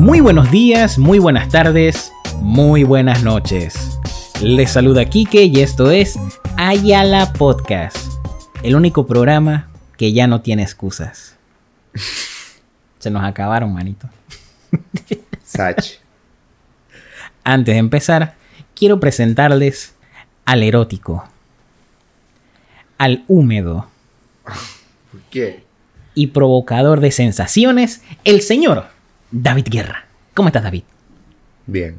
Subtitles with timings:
[0.00, 2.10] Muy buenos días, muy buenas tardes,
[2.40, 3.98] muy buenas noches.
[4.40, 6.18] Les saluda Kike y esto es
[6.56, 7.98] Ayala Podcast,
[8.62, 9.68] el único programa
[9.98, 11.36] que ya no tiene excusas.
[12.98, 14.08] Se nos acabaron, manito.
[15.44, 15.98] Sach.
[17.44, 18.36] Antes de empezar,
[18.74, 19.94] quiero presentarles
[20.46, 21.28] al erótico,
[22.96, 23.86] al húmedo
[24.44, 25.62] ¿Por qué?
[26.14, 28.98] y provocador de sensaciones, el señor
[29.30, 30.06] David Guerra.
[30.34, 30.82] ¿Cómo estás, David?
[31.66, 31.96] Bien.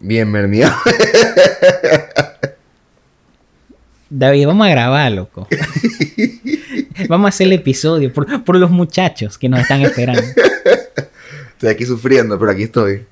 [0.00, 0.74] Bien, mermiado.
[4.10, 5.48] David, vamos a grabar, loco.
[7.08, 10.22] vamos a hacer el episodio por, por los muchachos que nos están esperando.
[11.50, 13.06] Estoy aquí sufriendo, pero aquí estoy.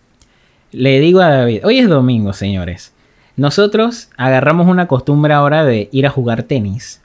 [0.70, 2.92] Le digo a David, hoy es domingo, señores.
[3.36, 7.00] Nosotros agarramos una costumbre ahora de ir a jugar tenis.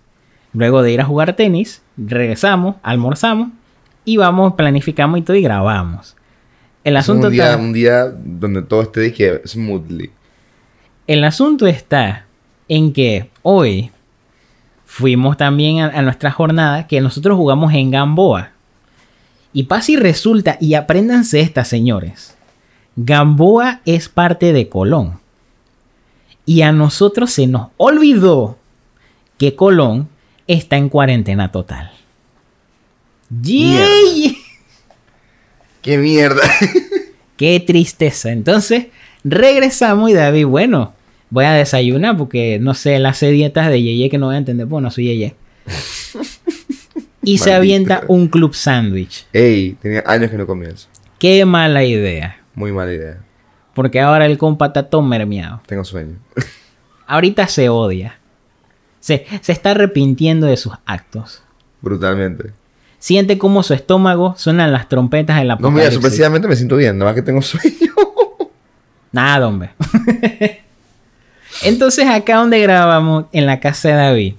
[0.54, 3.50] Luego de ir a jugar tenis, regresamos, almorzamos
[4.04, 6.16] y vamos, planificamos y todo y grabamos.
[6.84, 10.12] El asunto, un día, está, un día donde todo esté dije, smoothly.
[11.08, 12.26] el asunto está
[12.68, 13.92] en que hoy
[14.86, 18.52] fuimos también a, a nuestra jornada que nosotros jugamos en Gamboa.
[19.52, 22.38] Y pasa y resulta, y apréndanse estas, señores.
[22.96, 25.20] Gamboa es parte de Colón.
[26.46, 28.58] Y a nosotros se nos olvidó
[29.38, 30.10] que Colón
[30.48, 31.92] está en cuarentena total.
[33.30, 34.38] ¡Yay!
[35.82, 36.42] ¡Qué mierda!
[37.38, 38.32] ¡Qué tristeza!
[38.32, 38.88] Entonces,
[39.24, 40.94] regresamos y David, bueno,
[41.30, 44.40] voy a desayunar porque no sé, él hace dietas de Yeye que no voy a
[44.40, 45.36] entender, pues no soy Yeye.
[47.24, 49.26] y se avienta un club sándwich.
[49.34, 50.88] Ey, tenía años que no comía eso.
[51.18, 52.42] ¡Qué mala idea!
[52.56, 53.18] Muy mala idea.
[53.74, 55.62] Porque ahora el compa está todo mermeado.
[55.66, 56.18] Tengo sueño.
[57.08, 58.20] Ahorita se odia.
[59.00, 61.42] Se, se está arrepintiendo de sus actos.
[61.82, 62.52] Brutalmente.
[63.00, 66.98] Siente como su estómago suenan las trompetas de la No, mira, sorpresivamente me siento bien,
[66.98, 67.94] nada más que tengo sueño.
[69.12, 69.72] Nada, hombre.
[71.64, 74.34] Entonces, acá donde grabamos, en la casa de David,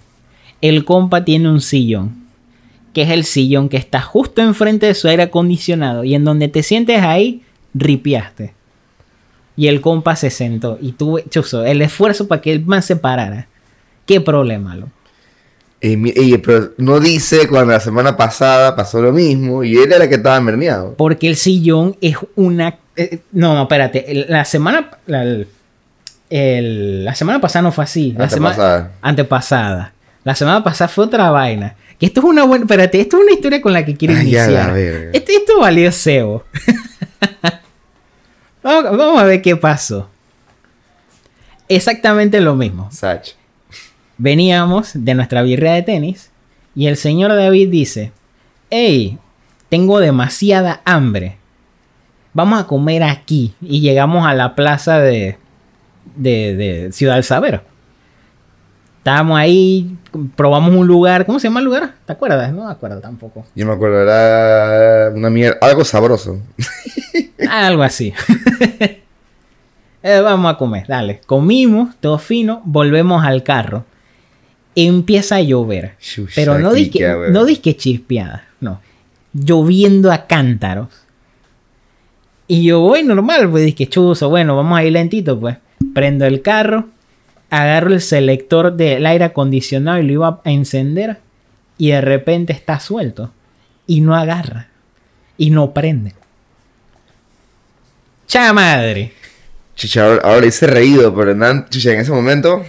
[0.60, 2.20] el compa tiene un sillón.
[2.92, 6.04] Que es el sillón que está justo enfrente de su aire acondicionado.
[6.04, 7.42] Y en donde te sientes ahí,
[7.72, 8.52] ripiaste.
[9.56, 10.78] Y el compa se sentó.
[10.80, 13.48] Y tuve, chuzo, el esfuerzo para que el man se parara.
[14.06, 14.88] Qué problema, lo.
[15.82, 20.04] Mi- ey, pero no dice cuando la semana pasada pasó lo mismo y él era
[20.04, 20.94] el que estaba mermeado.
[20.96, 22.76] Porque el sillón es una.
[22.96, 24.26] eh, no, no, espérate.
[24.28, 24.90] La semana.
[25.06, 25.24] La,
[26.30, 28.14] el- la semana pasada no fue así.
[28.16, 28.92] La semana Antepasada.
[29.02, 29.92] antepasada.
[30.22, 31.76] La semana pasada fue otra vaina.
[31.98, 32.64] Que esto es una buena.
[32.64, 34.78] Espérate, esto es una historia con la que quiero Ay, la iniciar.
[35.14, 36.44] Esto, esto valió cebo.
[38.62, 40.08] vamos, vamos a ver qué pasó.
[41.68, 42.88] Exactamente lo mismo.
[42.92, 43.30] Sach.
[44.22, 46.30] Veníamos de nuestra birria de tenis
[46.74, 48.12] y el señor David dice,
[48.68, 49.18] hey,
[49.70, 51.38] tengo demasiada hambre.
[52.34, 53.54] Vamos a comer aquí.
[53.62, 55.38] Y llegamos a la plaza de,
[56.16, 57.62] de, de Ciudad del Saber.
[58.98, 59.96] Estábamos ahí,
[60.36, 61.24] probamos un lugar.
[61.24, 61.94] ¿Cómo se llama el lugar?
[62.04, 62.52] ¿Te acuerdas?
[62.52, 63.46] No me acuerdo tampoco.
[63.54, 66.38] Yo me acuerdo, era una mierda, algo sabroso.
[67.50, 68.12] Algo así.
[70.02, 71.20] Eh, vamos a comer, dale.
[71.26, 73.84] Comimos, todo fino, volvemos al carro.
[74.74, 75.96] Empieza a llover.
[76.34, 77.32] Pero no disque, weón.
[77.32, 78.80] no disque chispeada, no.
[79.32, 80.88] Lloviendo a cántaros.
[82.46, 85.56] Y yo voy normal, pues disque chuzo, bueno, vamos a ir lentito, pues.
[85.94, 86.88] Prendo el carro,
[87.48, 91.18] agarro el selector del aire acondicionado y lo iba a encender.
[91.78, 93.32] Y de repente está suelto.
[93.86, 94.68] Y no agarra.
[95.38, 96.14] Y no prende.
[98.26, 99.12] ¡Cha madre!
[99.74, 102.64] Chicha, ahora, ahora hice reído, pero en ese momento.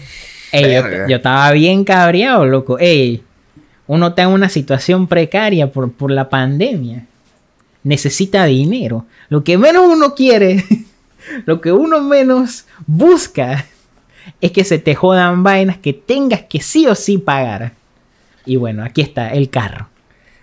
[0.51, 2.77] Ey, yo, yo estaba bien cabreado, loco.
[2.79, 3.23] Ey,
[3.87, 7.05] uno está en una situación precaria por, por la pandemia.
[7.83, 9.05] Necesita dinero.
[9.29, 10.63] Lo que menos uno quiere,
[11.45, 13.65] lo que uno menos busca,
[14.41, 17.73] es que se te jodan vainas que tengas que sí o sí pagar.
[18.45, 19.87] Y bueno, aquí está el carro.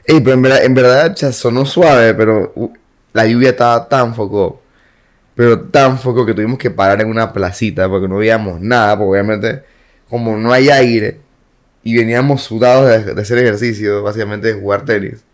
[0.04, 2.72] Ey, pero en verdad, en verdad sonó suave, pero uh,
[3.12, 4.62] la lluvia estaba tan foco.
[5.34, 9.10] Pero tan foco que tuvimos que parar en una placita porque no veíamos nada, porque
[9.10, 9.62] obviamente,
[10.08, 11.20] como no hay aire,
[11.82, 15.24] y veníamos sudados de, de hacer ejercicio, básicamente de jugar tenis.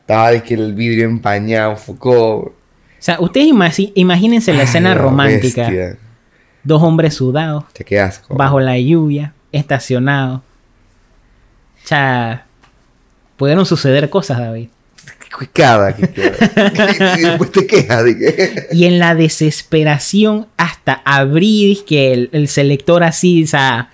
[0.00, 2.36] Estaba es que el vidrio empañado, foco.
[2.38, 2.54] O
[2.98, 3.46] sea, ustedes
[3.94, 5.70] imagínense la escena romántica.
[6.64, 8.34] Dos hombres sudados, Te qué asco.
[8.34, 10.40] bajo la lluvia, estacionados.
[11.84, 12.46] O sea,
[13.36, 14.68] pudieron suceder cosas, David.
[15.52, 17.14] Cada que queda.
[17.18, 18.66] y después te quejas de que.
[18.72, 23.90] Y en la desesperación, hasta abrir que el, el selector así, o sea,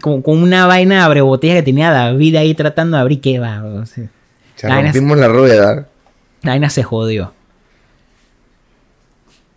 [0.00, 3.62] con, con una vaina abre botella que tenía David ahí tratando de abrir, ¿qué va?
[3.64, 4.04] O sea,
[4.60, 5.88] Ya La rompimos la rueda.
[6.42, 7.32] la vaina se jodió.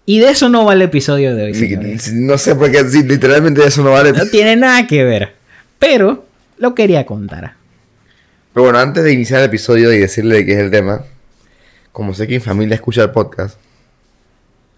[0.05, 1.53] Y de eso no va el episodio de hoy.
[1.55, 2.11] Señores.
[2.13, 4.11] no sé por qué, literalmente eso no vale.
[4.11, 5.33] No tiene nada que ver.
[5.79, 6.25] Pero
[6.57, 7.53] lo quería contar.
[8.53, 11.03] Pero bueno, antes de iniciar el episodio y decirle de qué es el tema,
[11.91, 13.57] como sé que mi familia escucha el podcast,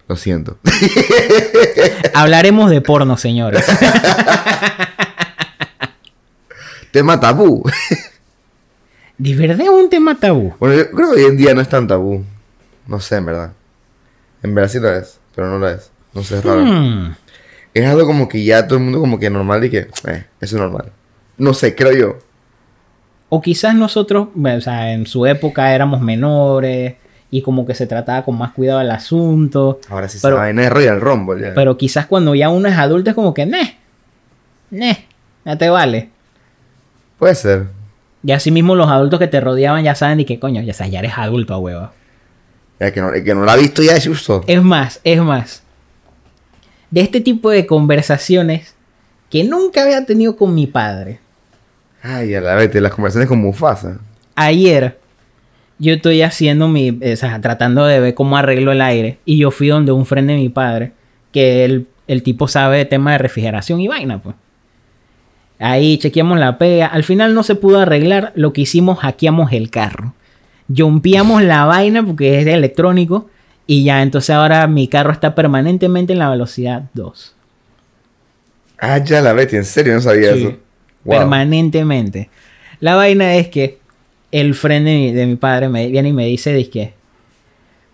[0.08, 0.58] lo siento.
[2.14, 3.66] Hablaremos de porno, señores.
[6.92, 7.64] tema tabú.
[9.18, 10.54] ¿De verdad es un tema tabú?
[10.60, 12.24] Bueno, yo creo que hoy en día no es tan tabú.
[12.86, 13.54] No sé, en verdad.
[14.44, 15.90] En verdad sí lo es, pero no lo es.
[16.14, 16.64] No sé, es raro.
[16.64, 17.16] Hmm.
[17.74, 20.56] Es algo como que ya todo el mundo como que normal y que, eh, eso
[20.56, 20.92] es normal.
[21.38, 22.20] No sé, creo yo.
[23.36, 26.94] O quizás nosotros, o sea, en su época éramos menores
[27.32, 29.80] y como que se trataba con más cuidado el asunto.
[29.90, 31.54] Ahora sí Pero- se vaina de Royal Rumble ya.
[31.56, 33.80] Pero quizás cuando ya uno es adulto es como que, ne,
[34.70, 35.08] ne,
[35.44, 36.12] ya te vale.
[37.18, 37.70] Puede ser.
[38.24, 40.94] Y así mismo los adultos que te rodeaban ya saben y que coño, ya, sabes,
[40.94, 41.90] ya eres adulto, a huevo.
[42.78, 44.44] El que no, que no la ha visto ya es justo.
[44.46, 45.64] Es más, es más.
[46.92, 48.76] De este tipo de conversaciones
[49.32, 51.23] que nunca había tenido con mi padre.
[52.04, 53.98] Ay, a la vez, las conversaciones con Mufasa.
[54.36, 55.00] Ayer
[55.80, 59.50] yo estoy haciendo mi, o sea, tratando de ver cómo arreglo el aire y yo
[59.52, 60.92] fui donde un friend de mi padre
[61.32, 64.36] que el, el tipo sabe de tema de refrigeración y vaina, pues.
[65.60, 66.88] Ahí chequeamos la pega.
[66.88, 68.34] Al final no se pudo arreglar.
[68.36, 70.14] Lo que hicimos, hackeamos el carro.
[70.76, 73.30] Jompeamos la vaina porque es de electrónico.
[73.66, 77.36] Y ya, entonces ahora mi carro está permanentemente en la velocidad 2.
[78.80, 80.40] Ah, ya la Betty, en serio, no sabía Sí.
[80.44, 80.58] eso.
[81.06, 81.20] Wow.
[81.20, 82.30] Permanentemente.
[82.80, 83.80] La vaina es que
[84.32, 86.94] el friend de mi, de mi padre me viene y me dice, que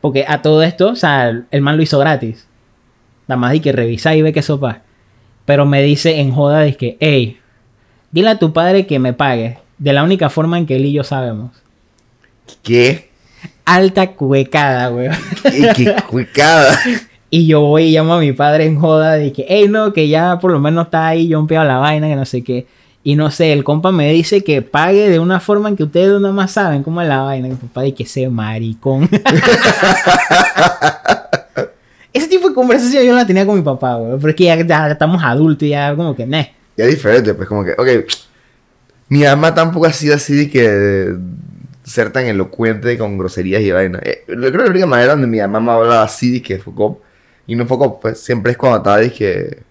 [0.02, 2.48] porque a todo esto, o sea, el man lo hizo gratis.
[3.28, 4.82] Nada más di que revisa y ve que sopa.
[5.46, 7.40] Pero me dice en joda, que hey,
[8.12, 9.58] dile a tu padre que me pague.
[9.78, 11.52] De la única forma en que él y yo sabemos.
[12.64, 13.10] ¿Qué?
[13.66, 15.16] Alta cuecada, weón.
[15.44, 16.78] ¿Qué, qué cuicada?
[17.30, 20.08] Y yo voy y llamo a mi padre en joda de que, hey, no, que
[20.08, 22.66] ya por lo menos está ahí, yo a la vaina, que no sé qué.
[23.04, 26.20] Y no sé, el compa me dice que pague de una forma en que ustedes
[26.20, 27.48] nada más saben cómo es la vaina.
[27.48, 29.10] Mi papá dice que sea maricón.
[32.12, 34.18] Ese tipo de conversación yo la tenía con mi papá, güey.
[34.18, 36.54] Pero es que ya, ya estamos adultos y ya como que, ne.
[36.76, 37.88] Ya es diferente, pues como que, ok.
[39.08, 41.16] Mi mamá tampoco ha sido así de que
[41.84, 44.00] ser tan elocuente con groserías y vaina.
[44.04, 46.60] Eh, yo creo que la única manera donde mi mamá me hablaba así de que
[46.60, 47.00] Foucault,
[47.48, 49.69] y no Foucault, pues siempre es cuando estaba de que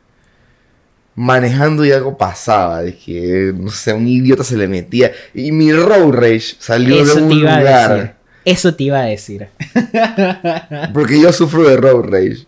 [1.19, 5.11] manejando y algo pasaba, de que, no sé, un idiota se le metía.
[5.35, 7.95] Y mi road rage salió Eso de te un a lugar.
[7.95, 8.13] decir.
[8.45, 9.49] Eso te iba a decir.
[10.95, 12.47] Porque yo sufro de road rage.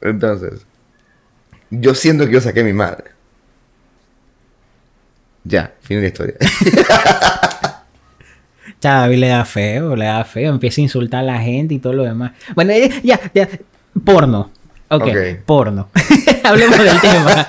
[0.00, 0.66] Entonces,
[1.70, 3.04] yo siento que yo saqué a mi madre.
[5.44, 6.34] Ya, fin de la historia.
[8.80, 11.92] David le da feo, le da feo, empieza a insultar a la gente y todo
[11.94, 12.32] lo demás.
[12.54, 13.48] Bueno, eh, ya, ya,
[14.04, 14.50] porno.
[14.88, 15.16] Ok, Ok.
[15.46, 15.88] porno.
[16.48, 17.48] Hablemos del tema.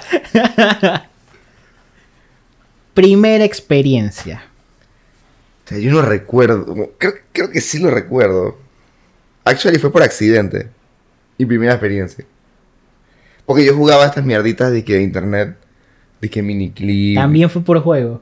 [2.94, 4.44] Primera experiencia.
[5.65, 6.94] O sea, yo no recuerdo.
[6.97, 8.57] Creo, creo que sí lo recuerdo.
[9.44, 10.69] Actually fue por accidente.
[11.38, 12.25] Mi primera experiencia.
[13.45, 15.57] Porque yo jugaba estas mierditas de que de internet.
[16.21, 17.18] De que miniclip.
[17.18, 18.21] También fue por juego.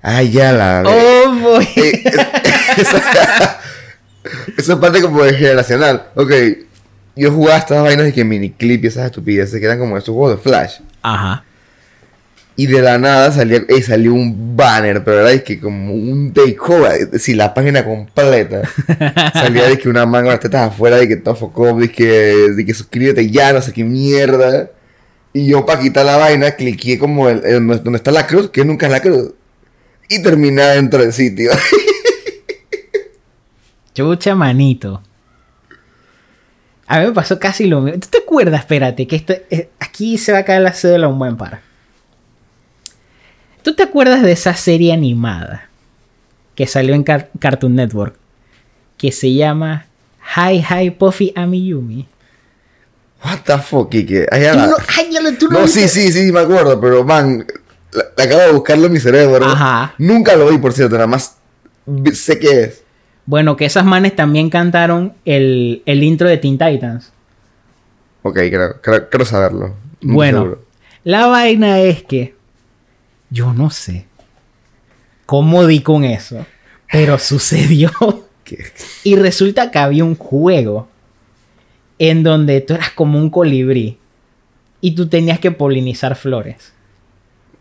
[0.00, 0.82] Ay, ya la.
[0.86, 1.68] Oh, boy.
[1.76, 2.04] Eh,
[2.78, 3.60] esa,
[4.56, 6.08] esa es parte como de generacional.
[6.14, 6.32] Ok.
[7.16, 10.36] Yo jugaba estas vainas de que miniclip y esas estupideces que eran como estos juegos
[10.36, 10.80] de flash.
[11.02, 11.44] Ajá.
[12.56, 16.92] Y de la nada salía, eh, salió un banner, pero era que como un takeover,
[17.00, 18.62] es decir, la página completa.
[19.32, 22.06] salía de que una manga las tetas afuera, de que todo de que,
[22.54, 24.70] de que suscríbete ya, no sé qué mierda.
[25.32, 28.64] Y yo para quitar la vaina, cliqué como el, el- donde está la cruz, que
[28.64, 29.32] nunca es la cruz.
[30.08, 31.50] Y terminé dentro del sitio.
[33.94, 35.02] Chucha manito.
[36.86, 37.98] A mí me pasó casi lo mismo.
[38.00, 38.60] ¿Tú te acuerdas?
[38.60, 41.60] Espérate, que esto, eh, aquí se va a caer la cédula un buen par.
[43.62, 45.68] ¿Tú te acuerdas de esa serie animada
[46.54, 48.16] que salió en Car- Cartoon Network?
[48.98, 49.86] Que se llama
[50.36, 52.06] Hi Hi Puffy Amiyumi.
[53.24, 54.26] What the fuck, Kike.
[54.30, 57.46] Ay, Tú no, ay, ya lo- tú no sí, sí, sí, me acuerdo, pero man,
[57.92, 59.46] la, la acabo de buscarlo en mi cerebro.
[59.46, 59.94] Ajá.
[59.98, 61.36] Nunca lo vi, por cierto, nada más
[62.12, 62.82] sé qué es.
[63.26, 67.12] Bueno, que esas manes también cantaron el, el intro de Teen Titans.
[68.22, 69.74] Ok, creo, creo, creo saberlo.
[70.02, 70.64] Muy Bueno, seguro.
[71.04, 72.34] la vaina es que
[73.30, 74.06] yo no sé
[75.26, 76.44] cómo di con eso,
[76.90, 77.90] pero sucedió.
[78.44, 78.58] ¿Qué?
[79.04, 80.88] Y resulta que había un juego
[81.98, 83.96] en donde tú eras como un colibrí
[84.82, 86.72] y tú tenías que polinizar flores.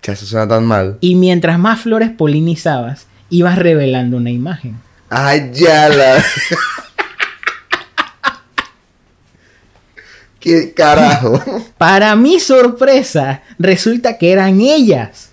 [0.02, 0.98] Ya, eso suena tan mal.
[1.00, 4.76] Y mientras más flores polinizabas, ibas revelando una imagen.
[5.16, 6.24] Ay, ya la.
[10.40, 11.40] ¿Qué carajo?
[11.78, 15.30] Para mi sorpresa, resulta que eran ellas.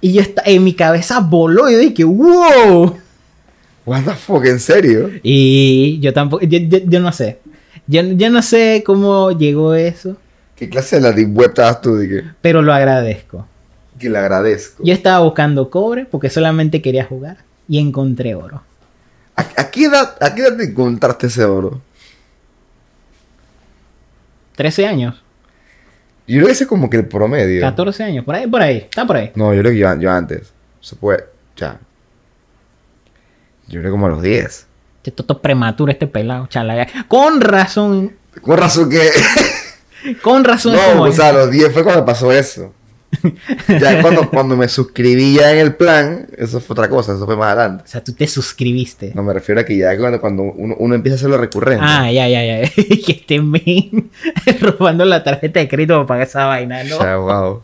[0.00, 2.98] Y yo está, en mi cabeza voló y dije, wow.
[3.86, 5.10] What the fuck, ¿en serio?
[5.22, 7.38] Y yo tampoco, yo, yo- yo no sé.
[7.86, 10.16] Yo, yo no sé cómo llegó eso,
[10.56, 11.96] ¿Qué clase de la deep web estabas tú?
[11.98, 13.46] Que, pero lo agradezco.
[13.98, 14.82] que le agradezco.
[14.84, 18.62] Yo estaba buscando cobre porque solamente quería jugar y encontré oro.
[19.36, 21.80] ¿A, a qué edad, ¿A qué edad te encontraste ese oro?
[24.56, 25.20] 13 años,
[26.26, 27.60] Yo creo que ese es como que el promedio.
[27.60, 29.32] 14 años, por ahí, por ahí, está por ahí.
[29.34, 30.52] No, yo creo que yo, yo antes.
[30.80, 31.24] Se puede.
[31.56, 31.78] Ya.
[33.68, 34.66] Yo creo como a los 10.
[34.98, 36.86] Este toto prematuro, este pelado, chala.
[37.08, 39.10] Con razón, Con razón que.
[40.22, 40.76] con razón.
[40.96, 42.72] no, o sea, a los 10 fue cuando pasó eso.
[43.80, 47.36] Ya cuando, cuando me suscribí ya en el plan, eso fue otra cosa, eso fue
[47.36, 47.84] más adelante.
[47.84, 49.12] O sea, tú te suscribiste.
[49.14, 51.84] No me refiero a que ya cuando, cuando uno, uno empieza a hacerlo recurrente.
[51.86, 52.70] Ah, ya, ya, ya.
[52.74, 54.10] que este men
[54.60, 56.96] robando la tarjeta de crédito para pagar esa vaina, ¿no?
[56.96, 57.62] O sea, wow.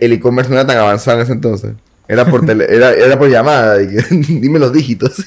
[0.00, 1.72] El- e-commerce no era tan avanzado en ese entonces.
[2.08, 3.78] Era por, tele- era, era por llamada.
[3.78, 5.24] dime los dígitos.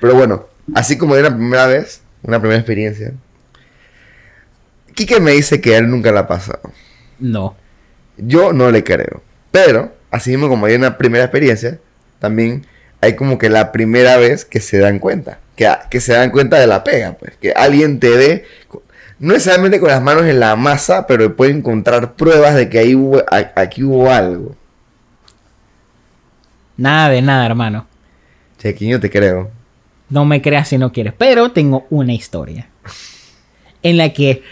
[0.00, 3.12] Pero bueno, así como de una primera vez, una primera experiencia.
[4.94, 6.72] Quique me dice que a él nunca la ha pasado.
[7.18, 7.56] No.
[8.16, 9.22] Yo no le creo.
[9.50, 11.78] Pero, así mismo como hay una primera experiencia,
[12.18, 12.66] también
[13.00, 15.38] hay como que la primera vez que se dan cuenta.
[15.56, 17.36] Que, que se dan cuenta de la pega, pues.
[17.36, 18.44] Que alguien te ve,
[19.18, 22.94] no necesariamente con las manos en la masa, pero puede encontrar pruebas de que ahí
[22.94, 23.22] hubo,
[23.54, 24.56] aquí hubo algo.
[26.76, 27.86] Nada de nada, hermano.
[28.58, 29.50] Chequín, yo te creo.
[30.10, 31.12] No me creas si no quieres.
[31.16, 32.68] Pero tengo una historia.
[33.82, 34.42] En la que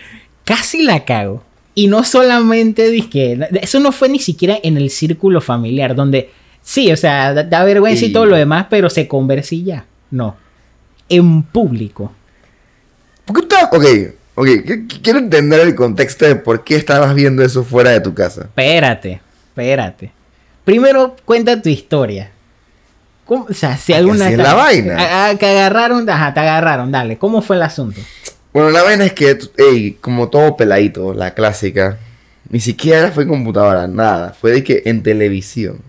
[0.44, 1.42] casi la cago.
[1.74, 3.38] Y no solamente dije.
[3.60, 5.94] Eso no fue ni siquiera en el círculo familiar.
[5.94, 6.30] Donde.
[6.62, 8.66] Sí, o sea, da, da vergüenza y todo lo demás.
[8.70, 9.84] Pero se conversa y ya.
[10.10, 10.36] No.
[11.08, 12.12] En público.
[13.24, 13.84] ¿Por qué estás- Ok,
[14.34, 14.46] ok.
[14.46, 18.14] qu- qu- Quiero entender el contexto de por qué estabas viendo eso fuera de tu
[18.14, 18.42] casa.
[18.42, 19.20] Espérate.
[19.48, 20.12] Espérate.
[20.64, 22.30] Primero cuenta tu historia.
[23.32, 23.46] ¿Cómo?
[23.48, 24.26] O sea, si alguna.
[24.26, 24.96] así es la vaina.
[24.98, 26.08] Ah, que agarraron.
[26.10, 26.92] Ajá, te agarraron.
[26.92, 27.16] Dale.
[27.16, 28.00] ¿Cómo fue el asunto?
[28.52, 31.96] Bueno, la vaina es que, ey, como todo peladito, la clásica,
[32.50, 34.34] ni siquiera fue en computadora, nada.
[34.38, 35.80] Fue de que en televisión.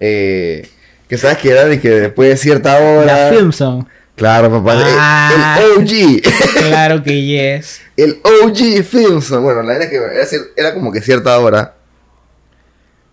[0.00, 0.66] Eh,
[1.08, 3.28] que sabes que era de que después de cierta hora.
[3.28, 3.86] La Filmson.
[4.16, 4.74] Claro, papá.
[4.74, 5.58] el- Ah.
[5.60, 6.22] El, OG.
[6.68, 7.80] Claro que yes.
[7.96, 9.42] el OG Filmson.
[9.42, 11.74] Bueno, la verdad es que era como que cierta hora.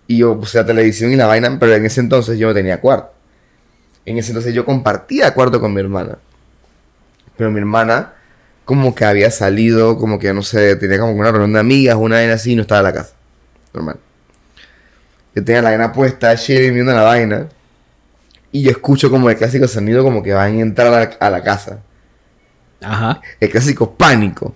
[0.08, 2.80] Y yo puse la televisión y la vaina, pero en ese entonces yo no tenía
[2.80, 3.12] cuarto.
[4.06, 6.18] En ese entonces yo compartía cuarto con mi hermana.
[7.36, 8.14] Pero mi hermana,
[8.64, 12.16] como que había salido, como que no sé, tenía como una reunión de amigas, una
[12.16, 13.14] vaina así, y no estaba en la casa.
[13.74, 13.98] Normal.
[15.36, 17.48] Yo tenía la vaina puesta, chilling, viendo la vaina.
[18.52, 21.30] Y yo escucho como el clásico sonido, como que van a entrar a la, a
[21.30, 21.80] la casa.
[22.82, 23.22] Ajá.
[23.42, 24.56] El clásico pánico.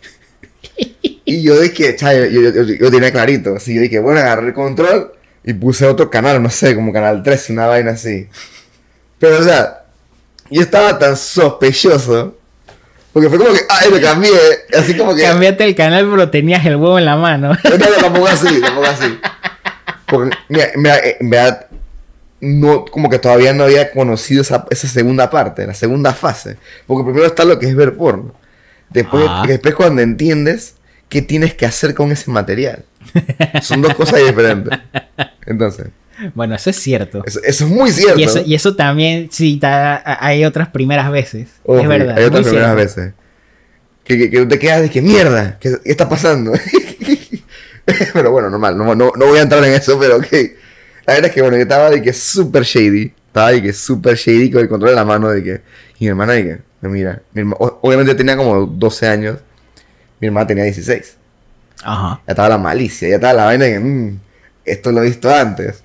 [1.26, 3.56] Y yo dije, chay, yo, yo, yo- yo tenía clarito.
[3.58, 5.12] Así yo dije, bueno, agarré el control
[5.44, 8.28] y puse otro canal, no sé, como canal 13, una vaina así.
[9.20, 9.84] Pero, o sea,
[10.50, 12.38] yo estaba tan sospechoso.
[13.14, 14.32] Porque fue como que, ay, me cambié.
[14.78, 15.24] Así como que.
[15.24, 17.50] Cambiaste el canal, pero tenías el huevo en la mano.
[17.64, 19.20] No, no, tampoco así, tampoco así.
[20.08, 21.66] Porque, mira, mira, eh, en verdad,
[22.40, 26.58] no, como que todavía no había conocido esa, esa segunda parte, la segunda fase.
[26.88, 28.34] Porque primero está lo que es ver porno.
[28.90, 29.44] Después, Ah.
[29.48, 30.76] después cuando entiendes
[31.10, 32.86] qué tienes que hacer con ese material.
[33.62, 34.78] Son dos cosas diferentes.
[35.46, 35.88] Entonces,
[36.36, 37.24] Bueno, eso es cierto.
[37.26, 38.20] eso, eso es muy cierto.
[38.20, 41.50] Y eso, y eso también, sí, ta- hay otras primeras veces.
[41.64, 42.18] Ojo, es verdad.
[42.18, 43.02] Hay otras primeras cierto.
[43.02, 43.14] veces.
[44.04, 46.52] Que, que, que te quedas de que mierda, ¿qué, qué está pasando?
[48.14, 50.28] pero bueno, normal, no, no, no voy a entrar en eso, pero ok.
[51.06, 53.14] La verdad es que bueno, yo estaba de que súper shady.
[53.28, 55.62] Estaba de que súper shady con el control de la mano de que.
[56.00, 57.22] Y mi hermana de que, mira.
[57.34, 59.38] mi herma- obviamente tenía como 12 años.
[60.20, 61.18] Mi hermana tenía 16.
[61.84, 62.22] Ajá.
[62.28, 64.20] Ya estaba la malicia, ya estaba la vaina de que, "Mm,
[64.66, 65.84] esto lo he visto antes.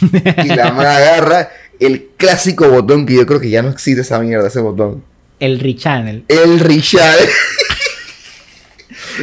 [0.44, 1.50] y la mano agarra
[1.80, 5.02] el clásico botón que yo creo que ya no existe esa mierda, ese botón.
[5.40, 6.24] El Richannel.
[6.28, 7.18] El Richard.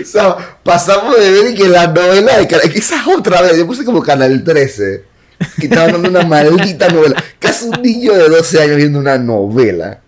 [0.01, 2.71] o sea, pasamos de ver que la novela de Canal...
[2.73, 5.03] es otra vez, yo puse como Canal 13.
[5.59, 7.21] Que estaba dando una maldita novela.
[7.39, 9.99] Casi un niño de 12 años viendo una novela.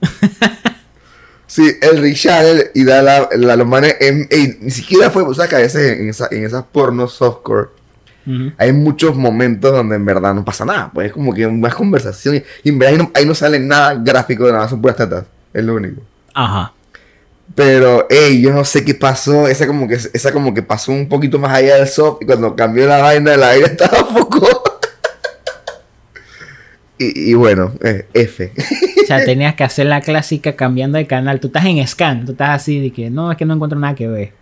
[1.52, 4.26] Sí, el Richard y da la, la en-
[4.62, 7.68] ni siquiera fue, o sea, que a veces en, esa- en esas pornos softcore
[8.56, 12.36] hay muchos momentos donde en verdad no pasa nada, pues es como que más conversación
[12.36, 14.96] y, y en verdad ahí no, ahí no sale nada gráfico de nada, son puras
[14.96, 16.00] tetas, es lo único.
[16.32, 16.72] Ajá.
[17.54, 19.46] Pero, hey, yo no sé qué pasó.
[19.46, 22.22] Esa como que esa como que pasó un poquito más allá del soft.
[22.22, 24.40] Y cuando cambió la vaina, la vaina estaba foco.
[26.98, 28.52] Y, y bueno, eh, F.
[29.16, 31.40] Sea, tenías que hacer la clásica cambiando de canal.
[31.40, 33.94] Tú estás en scan, tú estás así de que no, es que no encuentro nada
[33.94, 34.32] que ver.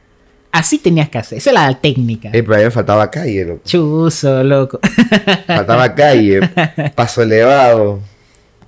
[0.53, 1.39] Así tenías que hacer.
[1.39, 2.29] Esa es la técnica.
[2.33, 3.62] Eh, pero a mí me faltaba calle, loco.
[3.65, 4.81] Chuzo, loco.
[5.47, 6.41] Faltaba calle,
[6.95, 8.00] paso elevado,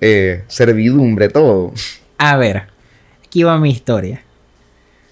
[0.00, 1.72] eh, servidumbre, todo.
[2.18, 2.64] A ver,
[3.24, 4.22] aquí va mi historia.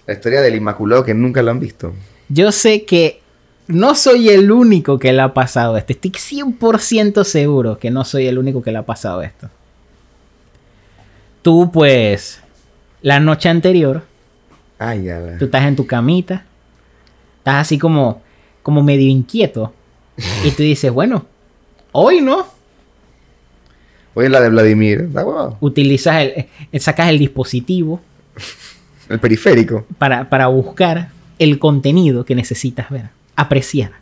[0.07, 1.93] La historia del Inmaculado que nunca lo han visto.
[2.29, 3.21] Yo sé que
[3.67, 5.93] no soy el único que le ha pasado esto.
[5.93, 9.49] Estoy 100% seguro que no soy el único que le ha pasado esto.
[11.43, 12.41] Tú, pues,
[13.03, 14.05] la noche anterior,
[14.79, 16.45] Ay, tú estás en tu camita,
[17.39, 18.23] estás así como,
[18.63, 19.73] como medio inquieto.
[20.45, 21.27] Y tú dices, bueno,
[21.93, 22.47] hoy no.
[24.15, 25.09] Oye, la de Vladimir.
[25.61, 28.01] Utilizas el, eh, sacas el dispositivo
[29.09, 29.87] El periférico.
[29.99, 33.93] para, para buscar el contenido que necesitas ver, apreciar.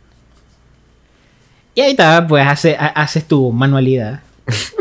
[1.75, 4.21] Y ahí está, pues hace- ha- haces tu manualidad.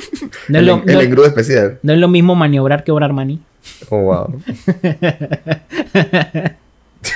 [0.49, 1.79] No es, lo, el no- engrudo especial.
[1.83, 3.41] no es lo mismo maniobrar que obrar maní.
[3.91, 4.43] Oh, wow.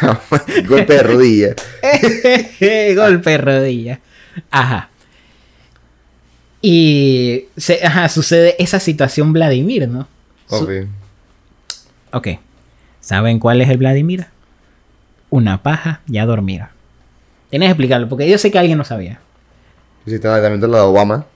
[0.68, 1.54] Golpe de rodilla.
[2.94, 4.00] Golpe de rodilla.
[4.50, 4.88] Ajá.
[6.60, 10.06] Y se- ajá, sucede esa situación Vladimir, ¿no?
[10.48, 10.86] Su-
[12.12, 12.28] Ok.
[13.00, 14.26] ¿Saben cuál es el Vladimir?
[15.30, 16.62] Una paja y a dormir.
[17.50, 19.18] Tienes que explicarlo, porque yo sé que alguien no sabía.
[20.06, 21.26] Sí, estaba también de la de Obama.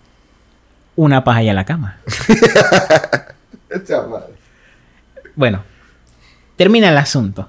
[0.96, 1.98] Una paja y a la cama.
[5.34, 5.62] Bueno,
[6.56, 7.48] termina el asunto.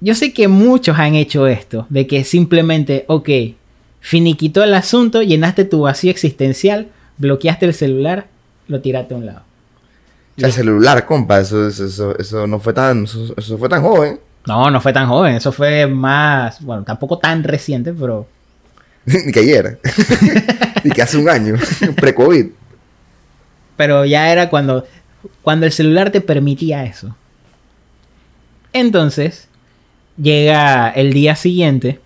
[0.00, 3.28] Yo sé que muchos han hecho esto, de que simplemente, ok,
[4.00, 8.26] finiquitó el asunto, llenaste tu vacío existencial, bloqueaste el celular,
[8.68, 9.42] lo tiraste a un lado.
[10.36, 14.18] Ya, el celular, compa, eso, eso, eso, eso no fue tan, eso fue tan joven.
[14.46, 18.26] No, no fue tan joven, eso fue más, bueno, tampoco tan reciente, pero
[19.06, 19.80] Ni que ayer.
[20.84, 21.54] Ni que hace un año.
[21.96, 22.46] Pre-COVID.
[23.76, 24.86] pero ya era cuando
[25.42, 27.16] cuando el celular te permitía eso.
[28.72, 29.48] Entonces,
[30.16, 32.00] llega el día siguiente,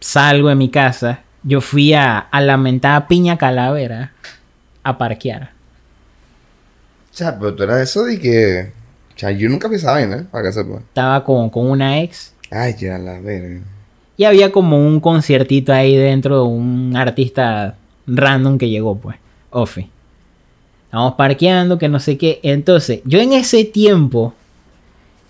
[0.00, 4.12] salgo de mi casa, yo fui a, a la mentada Piña Calavera
[4.82, 5.52] a parquear.
[7.12, 8.72] O sea, pero tú eras eso de que.
[9.16, 10.60] O sea, yo nunca vi esa vaina, para que.
[10.60, 13.60] Estaba con, con una ex Ay, ya la verga.
[14.20, 19.16] Y había como un conciertito ahí dentro de un artista random que llegó, pues,
[19.48, 19.88] Ofi.
[20.84, 22.38] Estamos parqueando, que no sé qué.
[22.42, 24.34] Entonces, yo en ese tiempo,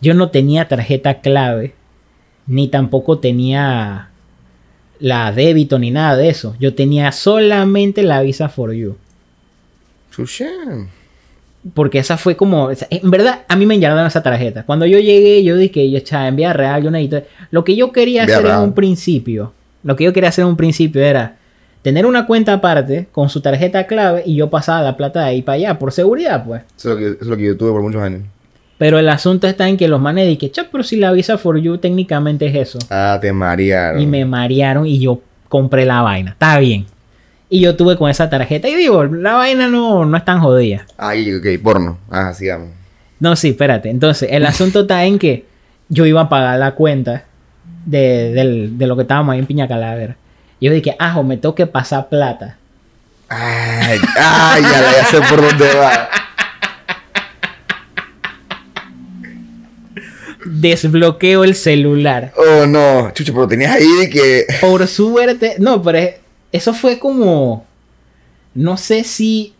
[0.00, 1.72] yo no tenía tarjeta clave,
[2.48, 4.10] ni tampoco tenía
[4.98, 6.56] la débito ni nada de eso.
[6.58, 8.96] Yo tenía solamente la Visa for You.
[10.10, 10.48] Chuché.
[11.74, 12.70] Porque esa fue como.
[12.70, 14.64] En verdad, a mí me enviaron esa tarjeta.
[14.64, 17.22] Cuando yo llegué, yo dije, yo, cha, en vía real, yo necesito.
[17.50, 19.52] Lo que yo quería hacer en un principio.
[19.82, 21.36] Lo que yo quería hacer en un principio era
[21.82, 25.42] tener una cuenta aparte con su tarjeta clave y yo pasaba la plata de ahí
[25.42, 26.62] para allá, por seguridad, pues.
[26.76, 28.22] Eso es lo que, eso es lo que yo tuve por muchos años.
[28.78, 31.58] Pero el asunto está en que los manes dije, cha, pero si la Visa for
[31.58, 32.78] You técnicamente es eso.
[32.88, 34.00] Ah, te marearon.
[34.00, 36.30] Y me marearon y yo compré la vaina.
[36.30, 36.86] Está bien.
[37.52, 38.68] Y yo tuve con esa tarjeta.
[38.68, 40.86] Y digo, la vaina no, no es tan jodida.
[40.96, 41.98] Ay, ok, porno.
[42.08, 42.68] Ah, sigamos.
[43.18, 43.90] No, sí, espérate.
[43.90, 45.44] Entonces, el asunto está en que
[45.88, 47.24] yo iba a pagar la cuenta
[47.84, 50.16] de, del- de lo que estábamos ahí en Piña Calavera.
[50.60, 52.56] Y yo dije, ajo, me tengo que pasar plata.
[53.28, 56.08] Ay, ay, ya, la- ya sé por dónde va.
[60.46, 62.32] Desbloqueo el celular.
[62.36, 63.10] Oh, no.
[63.12, 64.46] Chucho, pero tenías ahí de que.
[64.60, 66.14] Por suerte, no, pero es-
[66.52, 67.64] eso fue como,
[68.54, 69.54] no sé si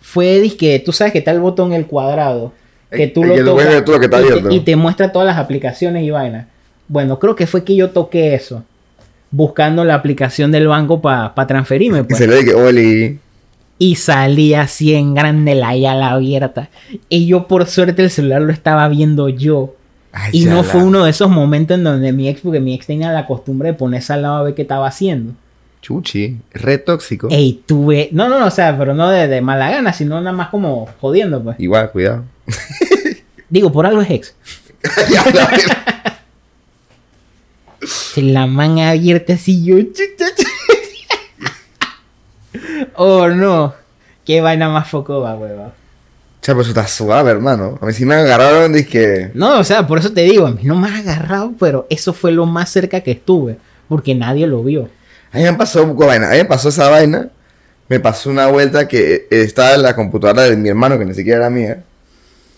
[0.00, 2.52] fue disque, tú sabes que está el botón el cuadrado,
[2.90, 4.50] que tú lo tú que está y, te, abierto.
[4.50, 6.46] y te muestra todas las aplicaciones y vainas.
[6.88, 8.64] Bueno, creo que fue que yo toqué eso,
[9.30, 12.18] buscando la aplicación del banco para transferirme, Y pues.
[12.18, 13.18] se le Oli.
[13.78, 16.68] Y salía así en grande la yala abierta.
[17.08, 19.74] Y yo por suerte el celular lo estaba viendo yo.
[20.12, 22.86] Ay, Y no fue uno de esos momentos en donde mi ex, porque mi ex
[22.86, 25.32] tenía la costumbre de ponerse al lado a ver qué estaba haciendo.
[25.80, 27.28] Chuchi, re tóxico.
[27.30, 28.10] Ey, tuve.
[28.12, 30.88] No, no, no, o sea, pero no de, de mala gana, sino nada más como
[31.00, 31.58] jodiendo, pues.
[31.58, 32.24] Igual, cuidado.
[33.50, 34.34] Digo, por algo es ex.
[35.10, 35.82] La verga.
[37.84, 39.76] Se la man abierta así yo.
[42.94, 43.74] oh, no.
[44.24, 45.72] Qué vaina más focoba, hueva.
[46.42, 47.78] Cha, pero eso está suave, hermano.
[47.80, 49.30] A mí sí me agarraron que.
[49.32, 52.12] No, o sea, por eso te digo, a mí no me ha agarrado, pero eso
[52.12, 53.56] fue lo más cerca que estuve.
[53.88, 54.88] Porque nadie lo vio.
[55.32, 56.28] A mí me pasó una vaina.
[56.28, 57.28] A mí me pasó esa vaina.
[57.88, 61.38] Me pasó una vuelta que estaba en la computadora de mi hermano, que ni siquiera
[61.40, 61.84] era mía.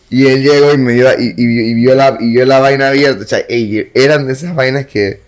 [0.09, 2.89] Y él llegó y me dio, y, y- y vio, la, y vio la vaina
[2.89, 3.25] abierta.
[3.25, 5.21] O sea, ey, eran de esas vainas que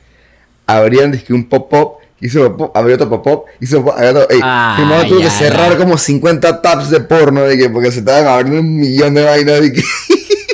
[0.66, 4.30] abrían dizque un pop-up Hizo pop, abrió otro pop-up, hizo pop, abrió otro.
[4.30, 5.78] Ey, Ah, tuve ya, que cerrar ya.
[5.78, 9.60] como 50 tabs de porno, de que, porque se estaban abriendo un millón de vainas.
[9.60, 9.82] De que...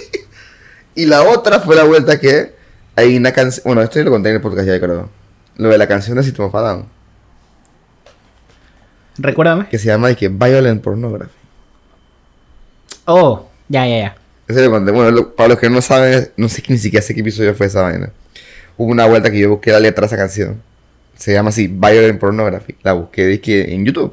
[0.96, 2.52] y la otra fue la vuelta que
[2.96, 3.62] hay una canción.
[3.64, 5.08] Bueno, esto yo lo conté en el podcast ya, creo.
[5.56, 6.86] Lo de la canción de System of a Down,
[9.18, 9.68] Recuérdame.
[9.68, 11.30] que se llama de que Violent Pornography.
[13.04, 14.16] Oh, ya, ya, ya.
[14.48, 14.90] Ese lo conté.
[14.90, 17.66] Bueno, lo- para los que no saben, no sé ni siquiera sé qué episodio fue
[17.66, 18.10] esa vaina.
[18.76, 20.62] Hubo una vuelta que yo busqué la letra de esa canción.
[21.22, 22.74] Se llama así, Violent Pornography.
[22.82, 24.12] La busqué de que en YouTube.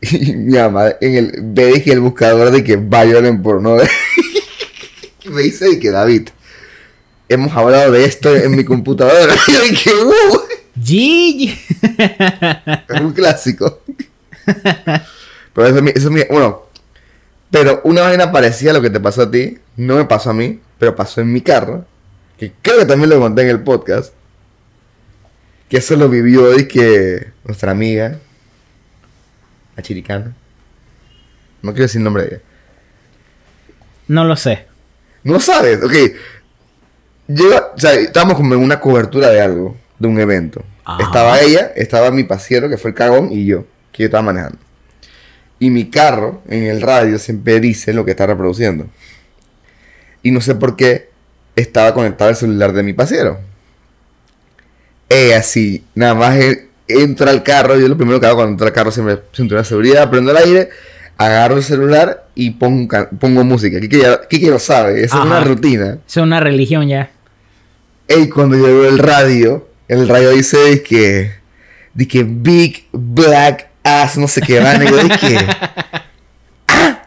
[0.00, 3.94] Y mi mamá, en el, ve de que el buscador de que Violent Pornography.
[5.30, 6.30] me dice de que David,
[7.28, 9.32] hemos hablado de esto en mi computadora.
[9.46, 10.40] Y yo dije, uh,
[10.82, 11.56] Gigi.
[12.88, 13.80] es un clásico.
[15.54, 16.62] pero eso es mi, eso es mi- bueno,
[17.52, 20.34] pero una vaina parecida a lo que te pasó a ti, no me pasó a
[20.34, 21.84] mí, pero pasó en mi carro,
[22.36, 24.14] que creo que también lo conté en el podcast,
[25.70, 28.18] que eso lo vivió hoy que nuestra amiga,
[29.76, 30.34] la chiricana,
[31.62, 32.40] no quiero decir el nombre de ella,
[34.08, 34.66] No lo sé.
[35.24, 35.92] no sabes, ok,
[37.28, 40.64] Llega, o sea, estábamos como en una cobertura de algo, de un evento.
[40.84, 41.00] Ajá.
[41.04, 44.58] Estaba ella, estaba mi pasiero, que fue el cagón, y yo, que yo estaba manejando.
[45.60, 48.86] Y mi carro, en el radio, siempre dice lo que está reproduciendo.
[50.24, 51.10] Y no sé por qué
[51.54, 53.38] estaba conectado el celular de mi pasiero.
[55.10, 58.66] Ella así, nada más e- entra al carro, yo lo primero que hago cuando entro
[58.68, 60.68] al carro siempre siento una seguridad, prendo el aire,
[61.18, 63.80] agarro el celular y pongo, pongo música.
[63.80, 65.02] ¿Qué quiero, sabe?
[65.04, 65.98] Esa es una rutina.
[66.08, 67.10] Es una religión ya.
[68.08, 71.32] Ey, cuando yo veo el radio, el radio dice que,
[71.92, 75.38] de que Big Black Ass, no sé qué van, y yo dije,
[76.68, 77.02] ah,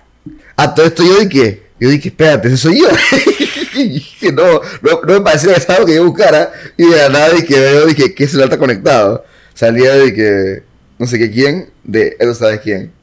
[0.58, 2.88] a todo esto yo dije, yo dije, espérate, ese soy yo.
[3.76, 6.96] y dije, no, no, no me parecía que es algo que yo buscara, y de
[6.96, 9.26] la nada dije, veo, dije, ¿qué celular está conectado?
[9.54, 10.64] Salía de que,
[10.98, 12.94] no sé qué quién, de él no sabe quién.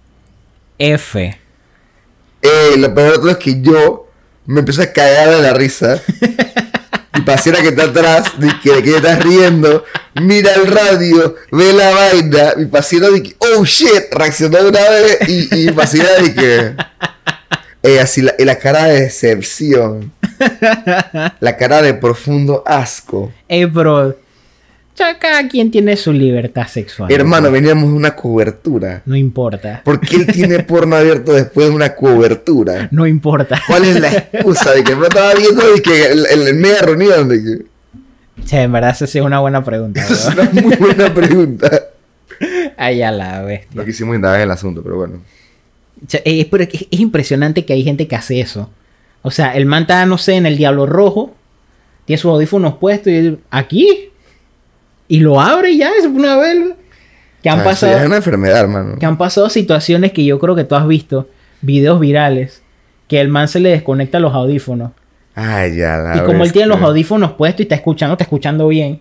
[0.78, 1.38] F.
[2.40, 4.08] Eh, lo peor de todo es que yo
[4.46, 6.00] me empecé a cagar de la risa.
[7.12, 11.72] Y pasiera que está atrás, de que, de que estás riendo, mira el radio, ve
[11.72, 16.14] la vaina, mi pasiera de que, oh shit, reaccionó una vez y, y mi pasiera
[16.22, 16.76] de que,
[17.82, 20.12] eh, así la, y la cara de decepción,
[21.40, 23.32] la cara de profundo asco.
[23.48, 24.16] Ey, pero.
[24.96, 27.10] ya cada quien tiene su libertad sexual.
[27.10, 29.02] Hermano, veníamos de una cobertura.
[29.06, 29.80] No importa.
[29.84, 32.88] ¿Por qué él tiene porno abierto después de una cobertura?
[32.90, 33.60] No importa.
[33.66, 36.82] ¿Cuál es la excusa de que no estaba viendo y que el, el, el media
[36.82, 37.64] reunión de que...
[38.44, 40.02] Che, en verdad, esa sí es una buena pregunta.
[40.02, 41.70] Es una muy buena pregunta.
[42.76, 43.70] Ay, a la bestia.
[43.74, 45.20] No quisimos indagar el asunto, pero bueno.
[46.08, 48.70] Es, es impresionante que hay gente que hace eso.
[49.22, 51.34] O sea, el man está, no sé, en el Diablo Rojo.
[52.04, 54.10] Tiene sus audífonos puestos y aquí.
[55.08, 56.76] Y lo abre y ya, se pone a ver.
[57.42, 58.98] Que han, O sea, pasado, es una enfermedad, hermano.
[58.98, 61.28] que han pasado situaciones que yo creo que tú has visto.
[61.60, 62.62] Videos virales.
[63.08, 64.92] Que el man se le desconecta los audífonos.
[65.34, 68.68] Ay, ya la y como él tiene los audífonos puestos y está escuchando, está escuchando
[68.68, 69.00] bien.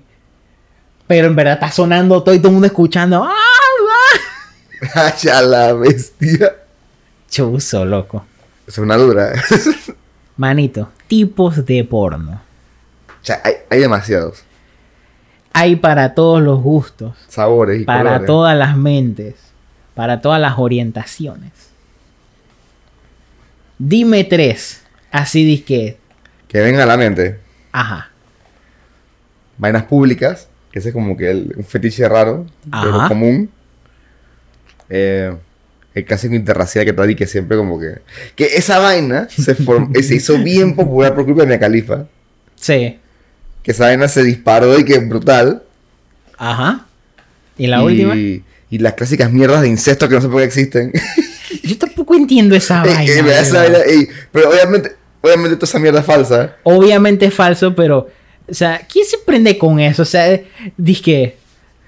[1.08, 3.24] Pero en verdad está sonando todo y todo el mundo escuchando.
[3.24, 3.34] ¡Ah!
[3.34, 4.90] ah".
[4.96, 6.56] Ay, ya la bestia.
[7.30, 8.26] Chuzo, loco.
[8.68, 9.34] Es una dura.
[10.38, 12.42] Manito, tipos de porno.
[13.10, 14.44] o sea, hay, hay demasiados
[15.54, 18.26] Hay para todos los gustos, sabores y para colores.
[18.28, 19.36] todas las mentes,
[19.96, 21.52] para todas las orientaciones.
[23.78, 25.98] Dime tres, así disque,
[26.48, 27.40] Que venga a la mente.
[27.72, 28.10] ajá,
[29.58, 30.48] Vainas públicas.
[30.72, 33.50] Que ese es como que el, un fetiche raro, pero común.
[34.88, 35.36] Eh,
[35.96, 38.00] el clásico interracial que tal y que siempre como que...
[38.36, 39.56] Que esa vaina se,
[40.04, 42.06] se hizo bien popular por culpa de Mia Califa.
[42.56, 43.00] sí,
[43.64, 45.64] Que esa vaina se disparó y que es brutal.
[46.38, 46.86] ajá.
[47.58, 48.16] ¿Y la y, última?
[48.16, 50.94] Y las clásicas mierdas de incesto que no sé por qué existen.
[51.64, 53.14] Yo tampoco entiendo esa Ey, vaina.
[53.14, 53.74] ey, me da esa weón.
[53.74, 56.56] vaina, ey, pero obviamente, obviamente toda esa mierda es falsa.
[56.64, 58.08] Obviamente es falso, pero,
[58.48, 60.04] o sea, ¿quién se prende con eso?
[60.04, 60.40] O sea,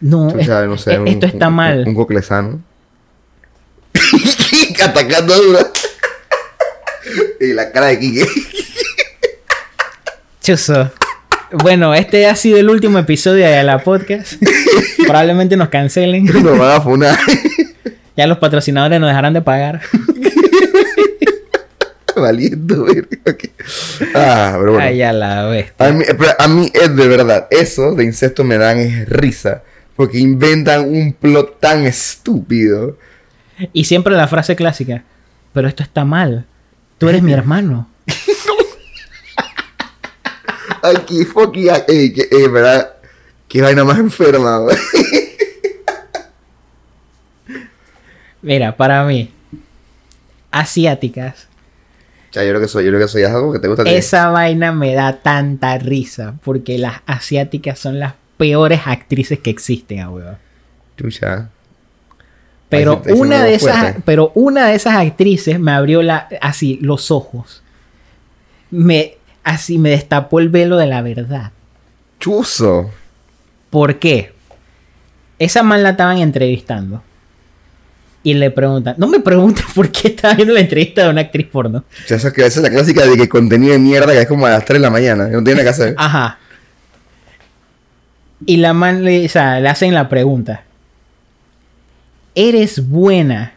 [0.01, 1.79] no, Tú es- sabes, no sé, un- esto está un- mal.
[1.83, 2.61] Un, un coclesano.
[4.84, 5.60] Atacando duro.
[7.39, 8.28] y la cara de Kike.
[10.41, 10.91] Chuzo.
[11.52, 14.34] Bueno, este ha sido el último episodio de la podcast.
[15.06, 16.26] Probablemente nos cancelen.
[16.43, 17.17] Nos van a funar.
[18.15, 19.82] Ya los patrocinadores nos dejarán de pagar.
[22.15, 23.43] Valiendo, verga, ok.
[24.13, 24.88] Ah, pero bueno.
[24.88, 25.47] Ay, a la.
[25.47, 26.04] A mí,
[26.74, 29.63] a es de verdad, eso de incesto me dan es risa.
[29.95, 32.97] Porque inventan un plot tan estúpido.
[33.74, 35.04] Y siempre la frase clásica.
[35.54, 36.45] Pero esto está mal.
[36.97, 37.88] Tú eres mi hermano.
[40.84, 42.93] Aquí, fucking, ey, que, ey, verdad,
[43.47, 44.78] Qué vaina más enferma, güey.
[48.41, 49.30] Mira, para mí,
[50.50, 51.47] asiáticas,
[52.32, 54.71] sea, yo creo que soy, yo creo que soy algo que te gusta esa vaina
[54.71, 60.38] me da tanta risa porque las asiáticas son las peores actrices que existen, ah, weón.
[60.97, 61.50] Chucha.
[62.71, 64.01] Pero una de esas, fuerte.
[64.05, 67.62] pero una de esas actrices me abrió la, así los ojos.
[68.71, 71.51] Me, así me destapó el velo de la verdad.
[72.21, 72.89] Chuzo.
[73.69, 74.31] ¿Por qué?
[75.38, 77.03] Esa man la estaban entrevistando.
[78.23, 81.47] Y le preguntan, no me preguntes por qué estaba viendo la entrevista de una actriz
[81.47, 81.79] porno.
[81.79, 84.45] O sea, esa, esa es la clásica de que contenido de mierda que es como
[84.45, 85.27] a las 3 de la mañana.
[85.27, 85.95] y No tiene nada que hacer.
[85.97, 86.38] Ajá.
[88.45, 90.63] Y la man le, o sea, le hacen la pregunta.
[92.35, 93.53] ¿Eres buena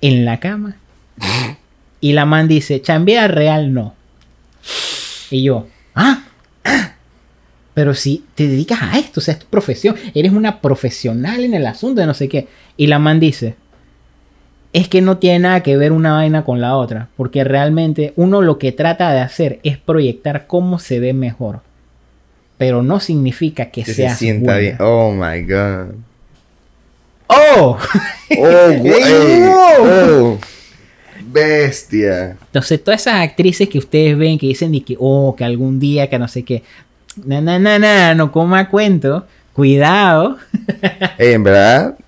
[0.00, 0.76] en la cama?
[2.00, 3.92] Y la man dice, chambea real no.
[5.32, 6.22] Y yo, ah,
[6.64, 6.92] ah,
[7.74, 11.54] pero si te dedicas a esto, o sea, es tu profesión, eres una profesional en
[11.54, 12.46] el asunto de no sé qué.
[12.76, 13.56] Y la man dice,
[14.72, 18.42] es que no tiene nada que ver una vaina con la otra, porque realmente uno
[18.42, 21.62] lo que trata de hacer es proyectar cómo se ve mejor,
[22.58, 24.60] pero no significa que, Que se seas sienta buena.
[24.60, 24.76] bien.
[24.78, 25.96] Oh my god.
[27.28, 27.78] ¡Oh!
[28.38, 29.42] Oh, güey.
[29.46, 30.38] Oh.
[31.30, 32.36] Bestia.
[32.46, 36.08] Entonces, todas esas actrices que ustedes ven que dicen de que, oh, que algún día,
[36.08, 36.62] que no sé qué.
[37.24, 39.26] Na, na, na, na, no coma cuento.
[39.52, 40.38] Cuidado.
[41.18, 41.98] Ey, en verdad,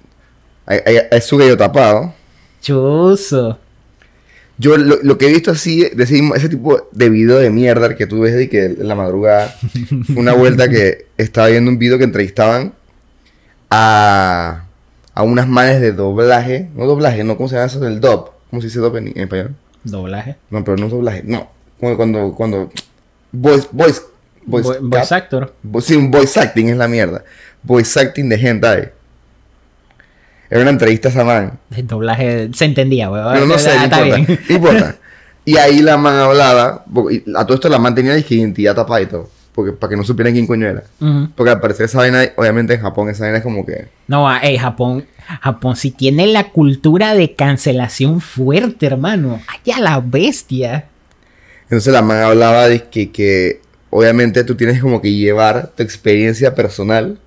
[0.66, 2.14] hay su gallo tapado.
[2.62, 3.59] Chuzo.
[4.56, 7.94] Yo lo, lo que he visto así, de ese, ese tipo de video de mierda
[7.96, 9.56] que tú ves de que en la madrugada,
[10.06, 12.74] fue una vuelta que estaba viendo un video que entrevistaban
[13.70, 14.64] a,
[15.20, 16.68] a unas manes de doblaje.
[16.74, 17.87] No doblaje, no, ¿cómo se llama eso?
[17.87, 18.30] El dub.
[18.48, 19.54] ¿Cómo se dice dub en, en español?
[19.85, 20.37] Doblaje.
[20.50, 21.48] No, pero no es doblaje, no.
[21.78, 22.70] Cuando, cuando, cuando
[23.33, 24.00] voice, voice,
[24.46, 25.54] voice, Vo- voice actor.
[25.62, 27.22] Vo- Sí, un voice acting es la mierda.
[27.62, 28.90] Voice acting de hentai.
[30.48, 31.59] Era una entrevista a esa man.
[31.76, 33.35] El doblaje se entendía, weón.
[33.40, 34.16] No, no sé, Ah, no está importa.
[34.26, 34.40] bien.
[34.48, 34.96] No importa.
[35.42, 36.85] Y ahí la man hablaba.
[37.37, 39.30] A todo esto la man tenía identidad tapada y todo.
[39.54, 40.84] Porque, para que no supieran quién coño era.
[41.00, 41.28] Ujú.
[41.34, 43.88] Porque al parecer esa vaina, obviamente en Japón, esa vaina es como que.
[44.06, 45.06] No, ah, ey, Japón,
[45.40, 49.40] Japón sí tiene la cultura de cancelación fuerte, hermano.
[49.48, 50.86] Ay, a la bestia.
[51.64, 53.60] Entonces la man hablaba de que, que
[53.90, 57.18] obviamente tú tienes como que llevar tu experiencia personal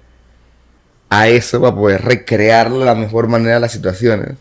[1.10, 4.32] a eso para poder recrear de la mejor manera las situaciones.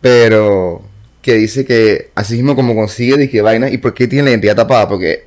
[0.00, 0.82] Pero
[1.22, 4.30] que dice que así mismo como consigue de que vaina y por qué tiene la
[4.30, 5.26] identidad tapada, porque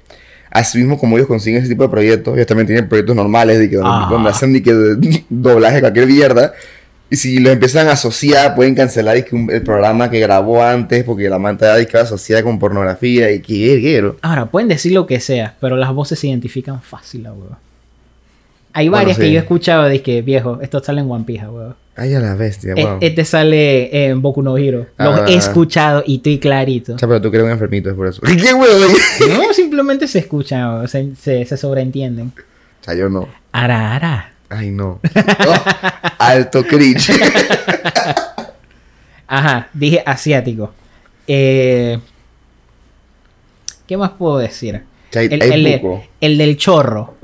[0.53, 3.69] así mismo como ellos consiguen ese tipo de proyectos, ellos también tienen proyectos normales de
[3.69, 4.07] que donde, Ah.
[4.09, 6.53] donde hacen de que de- doblaje cualquier mierda.
[7.09, 11.29] Y si los empiezan a asociar, pueden cancelar un- el programa que grabó antes porque
[11.29, 14.17] la manta ya asociada con pornografía y que verguero.
[14.21, 17.27] Ahora, pueden decir lo que sea, pero las voces se identifican fácil.
[18.75, 21.47] Hay Bueno, varias que yo he escuchado de que, viejo, esto sale en One Piece,
[21.47, 21.75] weón.
[21.95, 22.97] Ay, a la bestia, E- wow.
[23.01, 24.87] Este sale en Boku no Hero.
[24.97, 25.25] Lo Ah.
[25.27, 26.95] he escuchado y estoy clarito.
[26.95, 28.21] O sea, pero tú que eres un enfermito, es por eso.
[28.25, 28.93] ¿Qué huevo?
[29.29, 32.31] No, simplemente se escuchan, weón, se, se, se sobreentienden.
[32.81, 33.27] O sea, yo no.
[33.51, 34.33] Ara, ara.
[34.49, 34.99] Ay, no.
[35.47, 35.63] Oh,
[36.19, 37.11] alto cringe.
[39.27, 40.73] Ajá, dije asiático.
[41.27, 41.99] Eh,
[43.87, 44.81] ¿Qué más puedo decir?
[45.15, 46.03] O hay, El, hay el de- buco.
[46.21, 47.15] el del chorro.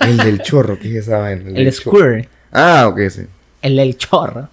[0.00, 1.50] El del chorro, ¿qué es esa vaina?
[1.54, 1.98] El chorro.
[2.00, 2.28] squirt.
[2.52, 3.22] Ah, ok, sí.
[3.64, 4.48] El del chorro.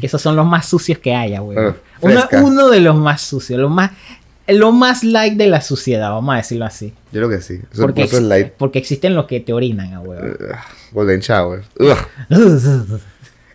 [0.00, 1.56] Que esos son los más sucios que haya, güey.
[1.58, 3.60] Ah, uno, de los más sucios.
[3.60, 3.92] Lo más,
[4.48, 6.92] lo más light de la suciedad, vamos a decirlo así.
[7.12, 7.60] Yo creo que sí.
[7.72, 8.52] Eso, Porque, es light.
[8.56, 10.18] porque existen los que te orinan, ah, güey.
[10.18, 10.56] Ugh,
[10.92, 11.62] golden shower.
[11.78, 13.00] Ugh.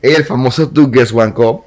[0.01, 1.63] El famoso Two One Cup.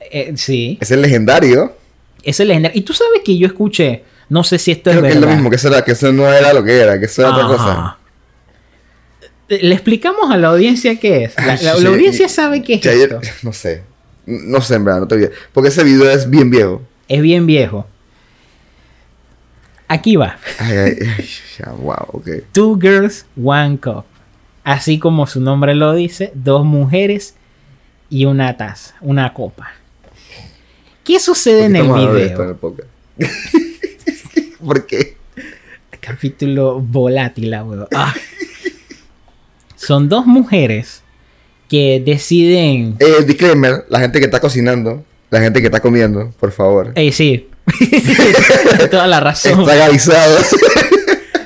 [0.00, 0.78] Eh, sí.
[0.80, 1.74] Es el legendario.
[2.22, 2.78] Es el legendario.
[2.78, 5.28] Y tú sabes que yo escuché, no sé si esto Creo es que es verdad.
[5.28, 7.34] lo mismo, que eso, era, que eso no era lo que era, que eso era
[7.34, 7.98] otra cosa.
[9.48, 11.36] Le explicamos a la audiencia qué es.
[11.36, 11.86] La, Ay, la- sí, la sí.
[11.86, 12.92] audiencia sabe qué es Ya,
[13.42, 13.82] no sé.
[14.26, 15.30] No sé, en verdad, no te.
[15.52, 16.82] Porque ese video es bien viejo.
[17.08, 17.86] Es bien viejo.
[19.88, 20.36] Aquí va.
[20.58, 21.28] Ay, ay, ay,
[21.58, 22.28] ya, wow, ok.
[22.52, 24.04] Two girls, one cup.
[24.64, 27.34] Así como su nombre lo dice, dos mujeres
[28.10, 29.70] y una taza, una copa.
[31.04, 32.56] ¿Qué sucede en el esto en video?
[33.18, 33.26] el.
[34.66, 35.16] ¿Por qué?
[36.00, 37.86] Capítulo volátil, huevo.
[37.94, 38.12] Ah.
[39.76, 41.02] Son dos mujeres
[41.68, 42.96] que deciden.
[42.98, 46.92] Eh, disclaimer, la gente que está cocinando, la gente que está comiendo, por favor.
[46.94, 47.48] Ey, sí.
[48.90, 49.60] Toda la razón.
[49.60, 50.56] Están avisados.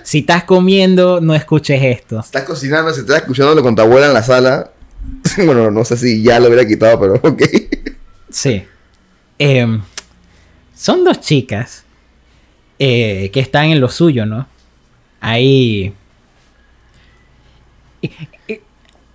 [0.02, 2.18] Si estás comiendo, no escuches esto.
[2.18, 4.72] estás cocinando, si estás escuchándolo con tu abuela en la sala.
[5.36, 7.42] Bueno, no sé si ya lo hubiera quitado, pero ok.
[8.28, 8.64] Sí.
[9.38, 9.80] Em,
[10.74, 11.84] son dos chicas
[12.80, 14.48] eh, que están en lo suyo, ¿no?
[15.20, 15.94] Ahí.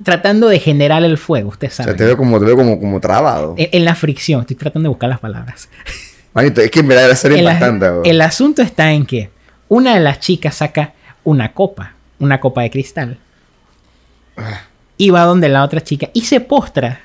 [0.03, 1.89] Tratando de generar el fuego, usted O sabe.
[1.89, 3.55] sea, te veo como, te veo como, como trabado.
[3.57, 5.69] En, en la fricción, estoy tratando de buscar las palabras.
[6.33, 9.29] Manito, es que en verdad era ser El, impactante, el asunto está en que
[9.69, 10.93] una de las chicas saca
[11.23, 13.17] una copa, una copa de cristal.
[14.97, 17.01] Y va donde la otra chica y se postra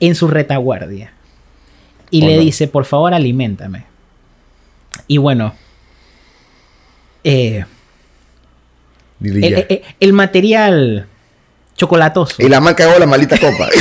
[0.00, 1.12] en su retaguardia.
[2.10, 2.42] Y Oh, le no.
[2.42, 3.84] dice, por favor, aliméntame.
[5.06, 5.54] Y bueno,
[7.24, 7.64] eh,
[10.00, 11.06] el material
[11.76, 13.68] chocolatoso Y la man cagó la maldita copa.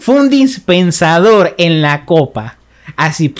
[0.00, 2.56] fue un dispensador en la copa.
[2.96, 3.34] Así,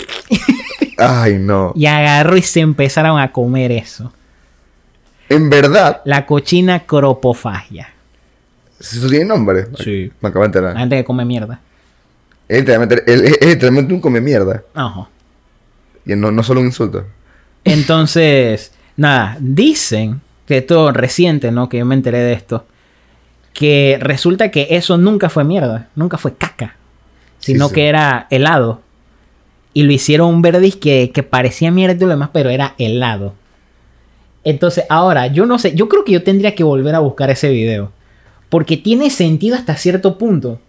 [0.97, 1.73] Ay, no.
[1.75, 4.11] y agarró y se empezaron a comer eso.
[5.29, 7.89] En verdad, La cochina cropofagia.
[8.79, 9.67] eso tiene nombre.
[9.83, 10.11] Sí.
[10.21, 10.77] Me acabo de La enterar.
[10.77, 11.59] gente que come mierda.
[12.47, 12.65] Es
[13.45, 14.63] literalmente un come mierda.
[14.73, 15.07] Ajá.
[16.05, 17.05] Y no, no solo un insulto.
[17.63, 20.21] Entonces, nada, dicen
[20.53, 21.67] que todo reciente, ¿no?
[21.67, 22.65] Que yo me enteré de esto.
[23.53, 26.75] Que resulta que eso nunca fue mierda, nunca fue caca.
[27.39, 27.75] Sino Sí, sí.
[27.75, 28.81] que era helado.
[29.73, 33.33] Y lo hicieron un verdis que, que parecía mierda y lo demás, pero era helado.
[34.43, 37.49] Entonces, ahora, yo no sé, yo creo que yo tendría que volver a buscar ese
[37.49, 37.91] video.
[38.49, 40.59] Porque tiene sentido hasta cierto punto.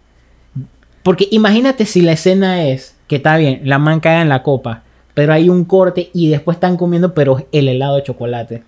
[1.02, 4.82] Porque imagínate si la escena es que está bien, la man caga en la copa,
[5.12, 8.62] pero hay un corte y después están comiendo, pero el helado de chocolate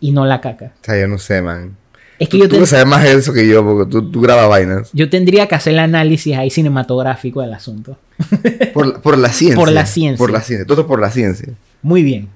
[0.00, 0.72] y no la caca.
[0.80, 1.76] O sea, yo no sé, man.
[2.18, 4.20] Es que Tú, yo, tú ten- sabes más de eso que yo, porque tú, tú
[4.20, 4.90] grabas vainas.
[4.92, 7.96] yo tendría que hacer el análisis ahí cinematográfico del asunto.
[8.74, 9.56] Por, la- por la ciencia.
[9.56, 10.18] Por la ciencia.
[10.18, 10.66] Por la ciencia.
[10.66, 11.48] Todo por la ciencia.
[11.82, 12.28] Muy bien.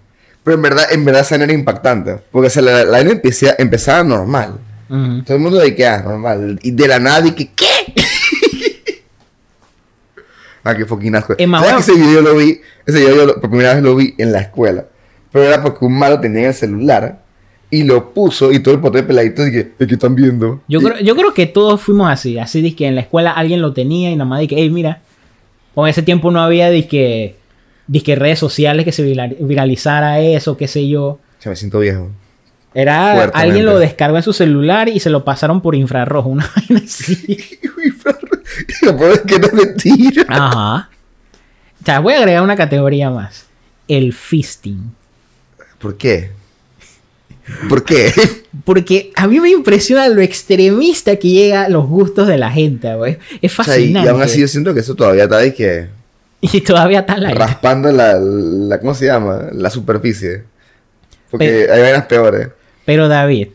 [0.43, 2.17] Pero en verdad, en verdad esa era impactante.
[2.33, 4.59] Porque o sea, la, la empecé- empezaba normal.
[4.89, 6.59] Todo el mundo de que, ah, normal.
[6.63, 7.67] Y de la nada, y que, ¿qué?
[10.65, 11.35] ah, qué fucking asco.
[11.39, 12.61] ¿Sabes que ese video lo vi?
[12.87, 14.85] Ese video yo lo- por primera vez lo vi en la escuela.
[15.33, 17.21] Pero era porque un malo tenía el celular
[17.71, 20.63] y lo puso y todo el pote de peladitos dije, ¿qué están viendo?
[20.69, 22.39] Yo, Y- creo, yo creo que todos fuimos así.
[22.39, 24.71] Así de que en la escuela alguien lo tenía y nada más de que, hey,
[24.71, 25.01] mira.
[25.77, 27.35] En ese tiempo no había disque,
[27.89, 31.19] disque redes sociales que se vira- viralizara eso, qué sé yo.
[31.43, 32.11] Ya me siento viejo.
[32.75, 36.83] Era alguien lo descargó en su celular y se lo pasaron por infrarrojo, una vaina
[36.85, 37.27] así.
[38.83, 40.25] Y lo peor es que no mentira.
[40.29, 40.89] Ajá.
[41.81, 43.47] O sea, voy a agregar una categoría más.
[43.89, 44.93] El fisting.
[45.79, 46.31] ¿Por qué?
[47.69, 48.13] ¿Por qué?
[48.65, 52.95] Porque a mí me impresiona lo extremista que llega a los gustos de la gente,
[52.95, 53.19] güey.
[53.43, 54.09] Es O sea, y, fascinante.
[54.11, 55.89] aún así yo siento que eso todavía está de que
[56.41, 59.49] Y todavía está la raspando la, la, ¿cómo se llama?
[59.53, 60.45] La superficie.
[61.31, 62.49] Porque Pero- hay vainas peores.
[62.85, 63.49] Pero David,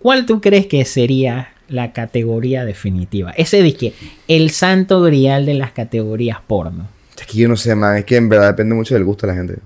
[0.00, 3.30] ¿cuál tú crees que sería la categoría definitiva?
[3.36, 3.94] Ese de que
[4.26, 6.88] el santo grial de las categorías porno.
[7.18, 7.96] Es que yo no sé, man.
[7.96, 9.58] Es que en verdad depende mucho del gusto de la gente.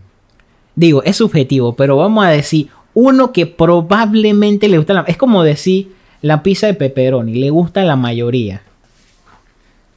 [0.75, 5.05] Digo, es subjetivo, pero vamos a decir uno que probablemente le gusta la...
[5.07, 8.63] Es como decir la pizza de pepperoni, le gusta a la mayoría.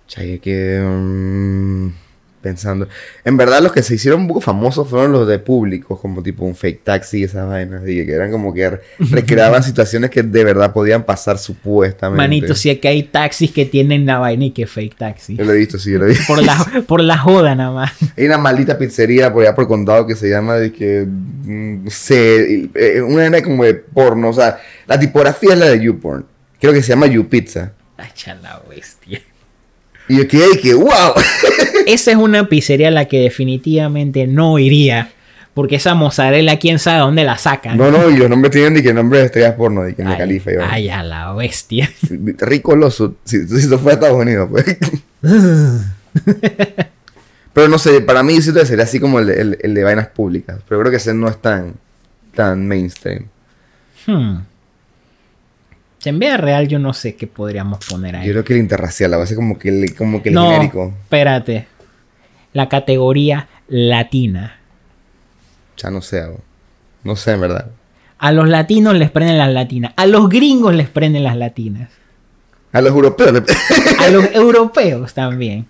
[0.08, 0.80] Chay, es que...
[0.82, 2.05] mm,
[2.46, 2.88] pensando...
[3.26, 6.46] En verdad los que se hicieron un poco famosos fueron los de públicos, como tipo
[6.46, 7.82] un fake taxi y esas vainas.
[7.88, 8.82] Y que eran como que re-
[9.12, 12.18] recreaban situaciones que de verdad podían pasar supuestamente.
[12.22, 15.36] Manito, si aquí hay taxis que tienen la vaina y que fake taxi.
[15.36, 16.24] Yo lo he visto, sí, yo lo he visto.
[16.28, 17.92] Por la, por la joda nada más.
[18.18, 21.90] Hay una maldita pizzería por allá por condado que se llama de que mm, no
[21.90, 25.82] sé, y- eh, una era como de porno, o sea, la tipografía es la de
[25.84, 26.26] YouPorn.
[26.62, 27.74] Creo que se llama YouPizza.
[27.98, 29.22] Ay, chala bestia.
[30.08, 30.89] Y yo quedé que wow.
[31.88, 35.10] Esa es una pizzería a la que definitivamente no iría.
[35.54, 37.78] Porque esa mozzarella, quién sabe dónde la sacan.
[37.78, 40.10] No, no, y los nombres tienen de que nombre de estrellas porno, de que en
[40.10, 40.74] ay, Califa y vaina.
[40.74, 41.89] ay, a la bestia.
[42.39, 44.65] Rico Loso, si, si eso fue a Estados Unidos, pues.
[47.54, 50.08] Pero no sé, para mí sí sería así como el, de- el- el de vainas
[50.08, 50.60] públicas.
[50.68, 51.76] Pero creo que ese no es tan,
[52.36, 53.28] tan mainstream.
[54.06, 54.39] Hmm.
[56.08, 58.28] En vida real yo no sé qué podríamos poner ahí.
[58.28, 60.94] Yo creo que el interracial, a veces como que el, como que el no, genérico.
[61.04, 61.68] espérate.
[62.53, 64.60] La categoría latina.
[65.78, 66.24] Ya no sé,
[67.03, 67.68] no sé en verdad.
[68.18, 69.93] A los latinos les prenden las latinas.
[69.97, 71.89] A los gringos les prenden las latinas.
[72.72, 73.43] A los europeos, le-
[74.06, 75.66] A los europeos también.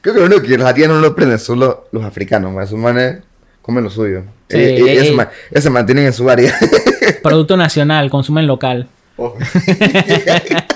[0.00, 2.66] creo que lo único que los latinos no lo prenden son los, los africanos, más
[2.68, 3.18] esos manes
[3.62, 4.22] comen lo suyo.
[4.48, 5.60] Sí, Eh, eh, eh, ellos, eh.
[5.60, 6.54] se mantienen en su área.
[7.22, 8.88] Producto nacional, consumen local.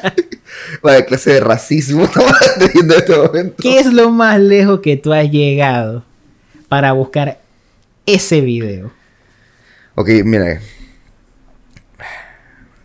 [0.83, 2.09] Vaya clase de racismo
[2.75, 3.57] en este momento.
[3.63, 6.05] ¿Qué es lo más lejos que tú has llegado
[6.69, 7.39] para buscar
[8.07, 8.91] ese video?
[9.95, 10.61] Ok, mira.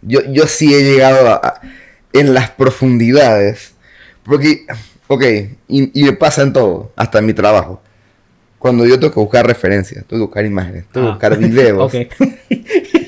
[0.01, 1.62] Yo, yo sí he llegado a, a-
[2.14, 3.74] en las profundidades.
[4.24, 4.66] Porque,
[5.08, 5.24] ok,
[5.68, 7.82] y, y me pasa en todo, hasta en mi trabajo.
[8.60, 11.30] Cuando yo tengo que buscar referencias, tengo que buscar imágenes, tengo que Ah.
[11.30, 11.93] buscar videos.
[11.93, 12.06] Ok.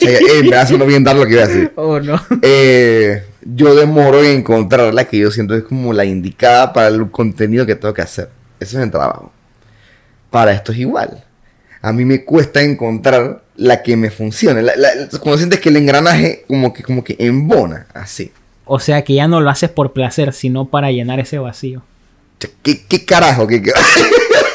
[0.07, 1.71] Sea, eh, me hace bien dar lo que iba a decir.
[1.75, 2.21] Oh, no.
[2.41, 7.09] Eh, yo demoro en encontrar la que yo siento es como la indicada para el
[7.11, 8.29] contenido que tengo que hacer.
[8.59, 9.31] Eso es el trabajo.
[10.29, 11.23] Para esto es igual.
[11.81, 14.61] A mí me cuesta encontrar la que me funcione.
[14.61, 14.89] La, la-
[15.19, 18.31] cuando sientes que el engranaje como que, como que embona, así.
[18.65, 21.83] O sea que ya no lo haces por placer, sino para llenar ese vacío.
[22.61, 23.47] ¿Qué, qué carajo?
[23.47, 23.71] ¿Qué, qué-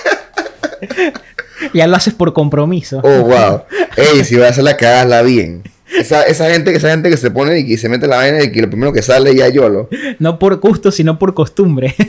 [1.75, 3.01] Ya lo haces por compromiso.
[3.05, 3.63] Oh, wow.
[3.97, 5.63] Ey, si vas a hacerla, que hagasla bien.
[5.97, 8.51] Esa, esa gente, esa gente que se pone y que se mete la vaina y
[8.51, 9.89] que lo primero que sale ya YOLO.
[10.19, 11.95] No por gusto, sino por costumbre.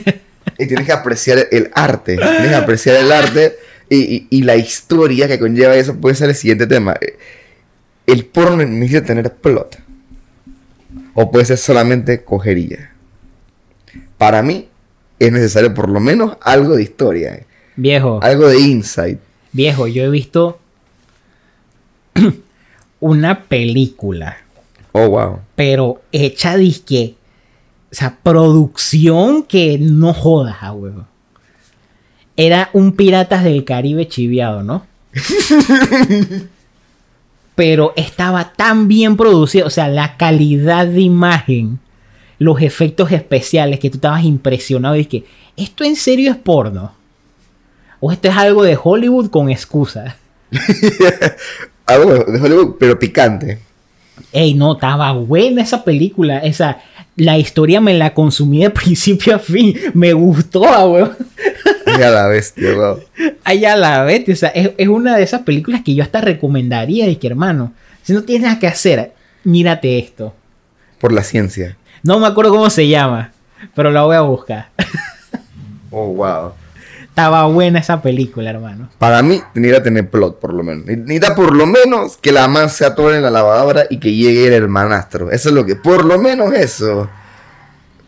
[0.58, 2.16] Y tienes que apreciar el arte.
[2.16, 3.56] Tienes que apreciar el arte
[3.88, 5.96] y, y- y la historia que conlleva eso.
[5.96, 6.94] Puede ser el siguiente tema.
[8.06, 9.78] El porno necesita tener plot.
[11.14, 12.92] O puede ser solamente cogería.
[14.18, 14.68] Para mí
[15.18, 17.40] es necesario por lo menos algo de historia.
[17.76, 19.18] Viejo, Algo de insight.
[19.52, 20.58] viejo, yo he visto
[23.00, 24.36] una película,
[24.92, 25.40] Oh, wow.
[25.56, 27.16] pero hecha disque.
[27.90, 31.04] O sea, producción que no jodas, a huevo.
[32.36, 34.84] Era un Piratas del Caribe chiviado, ¿no?
[37.54, 41.78] pero estaba tan bien producido, o sea, la calidad de imagen,
[42.38, 45.24] los efectos especiales que tú estabas impresionado y que
[45.56, 46.92] esto en serio es porno.
[48.06, 50.16] O esto es algo de Hollywood con excusa.
[51.86, 53.60] Algo de Hollywood, pero picante.
[54.30, 56.40] Ey, no, estaba buena esa película.
[56.40, 56.82] Esa,
[57.16, 59.74] la historia me la consumí de principio a fin.
[59.94, 61.16] Me gustó, ah, weón.
[61.98, 63.00] Ya la bestia, wow.
[63.42, 66.20] Ay, a la vez, o sea, es, es una de esas películas que yo hasta
[66.20, 67.08] recomendaría.
[67.08, 70.34] Y que, hermano, si no tienes nada que hacer, mírate esto.
[71.00, 71.78] Por la ciencia.
[72.02, 73.32] No me acuerdo cómo se llama,
[73.74, 74.68] pero la voy a buscar.
[75.96, 76.52] Oh, wow.
[77.14, 78.88] Estaba buena esa película, hermano.
[78.98, 80.84] Para mí, necesita tener plot, por lo menos.
[80.84, 84.48] Necesita por lo menos que la man se atore en la lavadora y que llegue
[84.48, 85.30] el hermanastro.
[85.30, 85.76] Eso es lo que.
[85.76, 87.08] Por lo menos eso.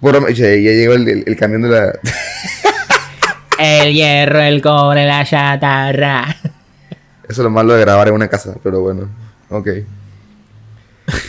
[0.00, 1.92] Por lo, ya, ya llegó el, el- el camión de la.
[3.58, 6.26] El hierro, el cobre, la chatarra.
[7.22, 9.08] Eso es lo malo de grabar en una casa, pero bueno.
[9.48, 9.68] Ok.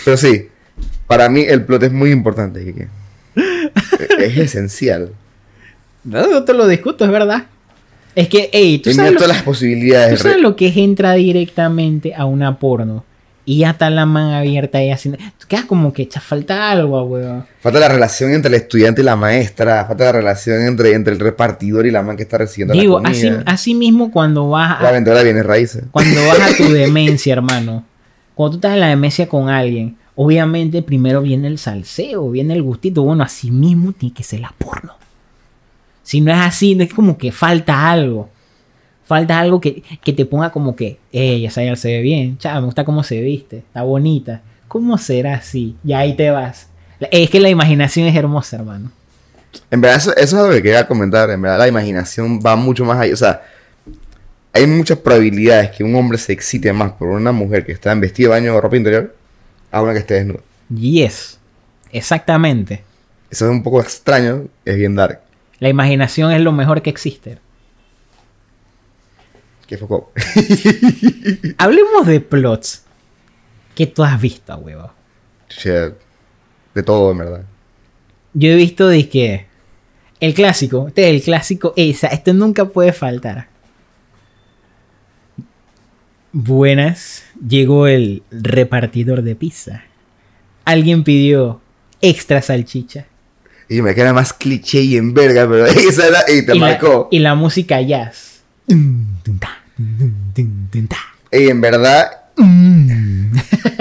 [0.03, 0.49] Pero sí,
[1.07, 2.87] para mí el plot es muy importante, Kike.
[4.19, 5.13] Es esencial.
[6.03, 7.45] No, no te lo discuto, es verdad.
[8.17, 10.17] Es que, ey, tú sabes, todas las posibilidades.
[10.17, 13.03] tú sabes lo que es entrar directamente a una porno
[13.45, 15.19] y ya está la man abierta y haciendo.
[15.39, 17.45] Tú quedas como que echa falta algo, weón.
[17.61, 19.85] Falta la relación entre el estudiante y la maestra.
[19.85, 23.09] Falta la relación entre, entre el repartidor y la man que está recibiendo Digo, la
[23.09, 23.43] así, comida.
[23.45, 25.83] así mismo cuando vas La a, vendedora viene raíces.
[25.91, 27.85] cuando vas a tu demencia, hermano.
[28.33, 32.63] Cuando tú estás en la demencia con alguien, obviamente primero viene el salseo, viene el
[32.63, 33.03] gustito.
[33.03, 34.93] Bueno, así mismo tiene que ser la porno.
[36.07, 38.29] Si no es así, no es como que falta algo.
[39.03, 42.37] Falta algo que, que te ponga como que, ey, esa ya se ve bien.
[42.37, 43.57] Chava, me gusta cómo se viste.
[43.57, 44.41] Está bonita.
[44.69, 45.75] ¿Cómo será así?
[45.83, 46.69] Y ahí te vas.
[47.11, 48.89] Es que la imaginación es hermosa, hermano.
[49.69, 51.29] En verdad, eso, eso es algo que quería comentar.
[51.29, 53.13] En verdad, la imaginación va mucho más allá.
[53.13, 53.41] O sea,
[54.53, 57.99] hay muchas probabilidades que un hombre se excite más por una mujer que está en
[57.99, 59.13] vestido de baño o ropa interior
[59.71, 60.39] a una que esté desnuda.
[60.73, 61.37] Yes.
[61.91, 62.81] Exactamente.
[63.29, 65.26] Eso es un poco extraño, es bien dark.
[65.59, 67.39] La imaginación es lo mejor que existe.
[69.65, 70.11] Que foco.
[71.57, 72.85] Hablemos de plots
[73.75, 74.91] que tú has visto, huevo.
[75.49, 75.93] Che,
[76.73, 77.43] de todo, en verdad.
[78.33, 79.47] Yo he visto de que
[80.19, 83.47] el clásico, este es el clásico, esa, esto nunca puede faltar.
[86.31, 89.83] Buenas, llegó el repartidor de pizza.
[90.65, 91.61] Alguien pidió
[92.01, 93.07] extra salchicha.
[93.69, 96.19] Y me queda más cliché y en verga, pero esa era.
[96.27, 97.07] Y te y, la, marcó.
[97.11, 98.41] y la música jazz.
[101.31, 102.11] Y en verdad,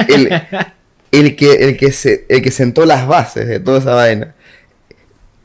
[0.09, 0.31] el,
[1.13, 4.35] el que, el, que se, el que sentó las bases de toda esa vaina.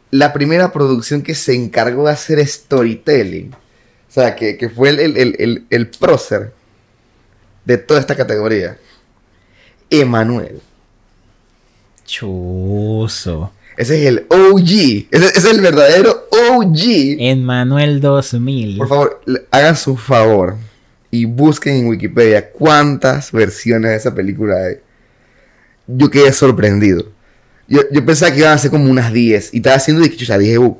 [0.09, 3.53] La primera producción que se encargó de hacer storytelling.
[3.53, 6.53] O sea, que, que fue el, el, el, el, el prócer
[7.63, 8.77] de toda esta categoría.
[9.89, 10.61] Emanuel.
[12.05, 13.53] Chuso.
[13.81, 15.07] Ese es el OG.
[15.09, 17.17] Ese, ese es el verdadero OG.
[17.17, 18.77] En Manuel 2000.
[18.77, 20.55] Por favor, hagan su favor
[21.09, 24.75] y busquen en Wikipedia cuántas versiones de esa película hay.
[25.87, 27.07] Yo quedé sorprendido.
[27.67, 30.37] Yo, yo pensaba que iban a ser como unas 10 y estaba haciendo de ya
[30.37, 30.77] dije, uh,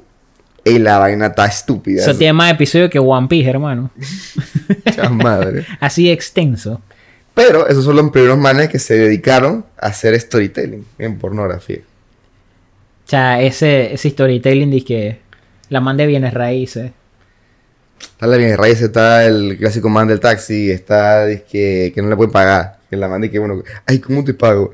[0.64, 2.04] ey, la vaina está estúpida.
[2.04, 3.90] Eso tiene más episodios que One Piece, hermano.
[5.12, 5.66] Madre.
[5.80, 6.80] Así extenso.
[7.34, 11.80] Pero esos son los primeros manes que se dedicaron a hacer storytelling en pornografía.
[13.12, 15.20] O sea, ese, ese storytelling de que
[15.68, 16.94] la man de bienes raíces.
[18.00, 22.16] Está la bien raíz, está el clásico man del taxi, está que, que no le
[22.16, 22.78] pueden pagar.
[22.90, 24.74] Que la manda y que, bueno, ay, ¿cómo te pago?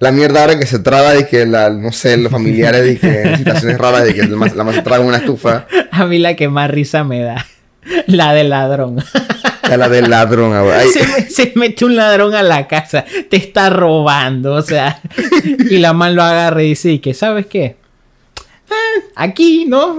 [0.00, 3.22] La mierda ahora que se traba de que, la, no sé, los familiares de que
[3.22, 5.66] en situaciones raras de que la más, la se traga en una estufa.
[5.92, 7.46] A mí la que más risa me da.
[8.06, 9.02] La del ladrón.
[9.76, 10.80] La del ladrón, ahora.
[10.92, 15.00] Se, me- se mete un ladrón a la casa, te está robando, o sea,
[15.70, 17.64] y la man lo agarra y dice que, ¿sabes qué?
[17.64, 19.98] Eh, aquí, ¿no?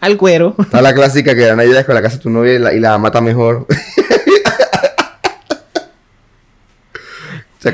[0.00, 0.54] Al cuero.
[0.58, 2.80] Está la clásica que Ana llegas con la casa de tu novia y la, y
[2.80, 3.66] la mata mejor.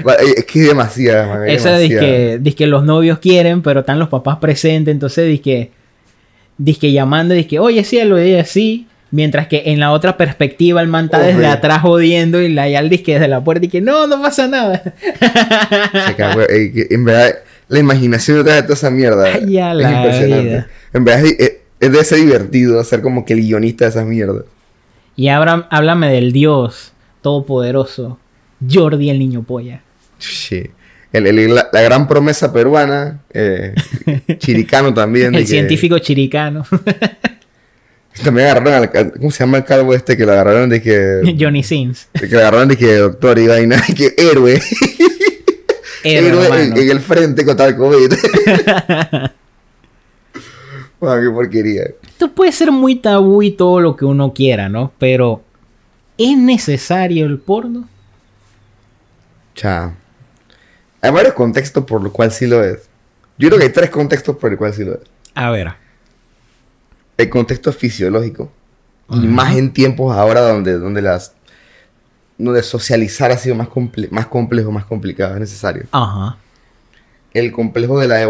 [0.05, 0.89] Cua- es que es man,
[1.49, 5.43] es Esa dice que, que los novios quieren, pero están los papás presentes, entonces dice
[5.43, 5.71] que,
[6.79, 8.87] que llamando, dice que, oye, cielo, y ella sí.
[9.13, 12.89] Mientras que en la otra perspectiva el man está desde atrás jodiendo y la Yal
[12.89, 14.83] dice que desde la puerta y que no, no pasa nada.
[14.85, 16.11] Se
[16.49, 17.35] eh, que en verdad,
[17.69, 20.45] la imaginación detrás de toda esa mierda Ay, a es la impresionante.
[20.49, 20.67] vida.
[20.93, 24.05] En verdad, es, es- es de ser divertido ser como que el guionista de esas
[24.05, 24.45] mierdas.
[25.17, 26.93] Y ahora háblame del Dios
[27.23, 28.19] todopoderoso,
[28.71, 29.81] Jordi el niño polla.
[30.19, 30.71] Sí.
[31.13, 33.75] El- el- la, la gran promesa peruana, eh,
[34.39, 35.35] chiricano también.
[35.35, 36.65] El que- científico chiricano,
[38.25, 41.37] También agarraron al, ¿cómo se llama el calvo este que lo agarraron de que...
[41.41, 42.09] Johnny Sins.
[42.15, 44.61] de que lo agarraron de que doctor y vaina, que héroe.
[46.03, 48.11] Héroe, en, el frente contra el COVID.
[50.99, 51.83] Wow, qué porquería.
[52.03, 54.93] Esto puede ser muy tabú y todo lo que uno quiera, ¿no?
[54.99, 55.43] Pero
[56.17, 57.89] ¿es necesario el porno?
[59.55, 59.95] Cha.
[61.03, 62.89] Hay varios contextos por los cuales sí lo es.
[63.39, 65.01] Yo creo que hay tres contextos por el cual sí lo es.
[65.35, 65.73] A ver.
[67.21, 68.51] El contexto fisiológico.
[69.13, 71.35] Y más en tiempos ahora donde, donde las
[72.39, 75.85] donde socializar ha sido más, comple- más complejo, más complicado, es necesario.
[75.93, 76.37] Ajá.
[77.35, 78.23] El complejo de la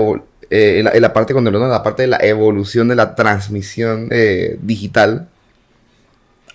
[0.50, 5.28] eh, la, la parte cuando la parte de la evolución de la transmisión eh, digital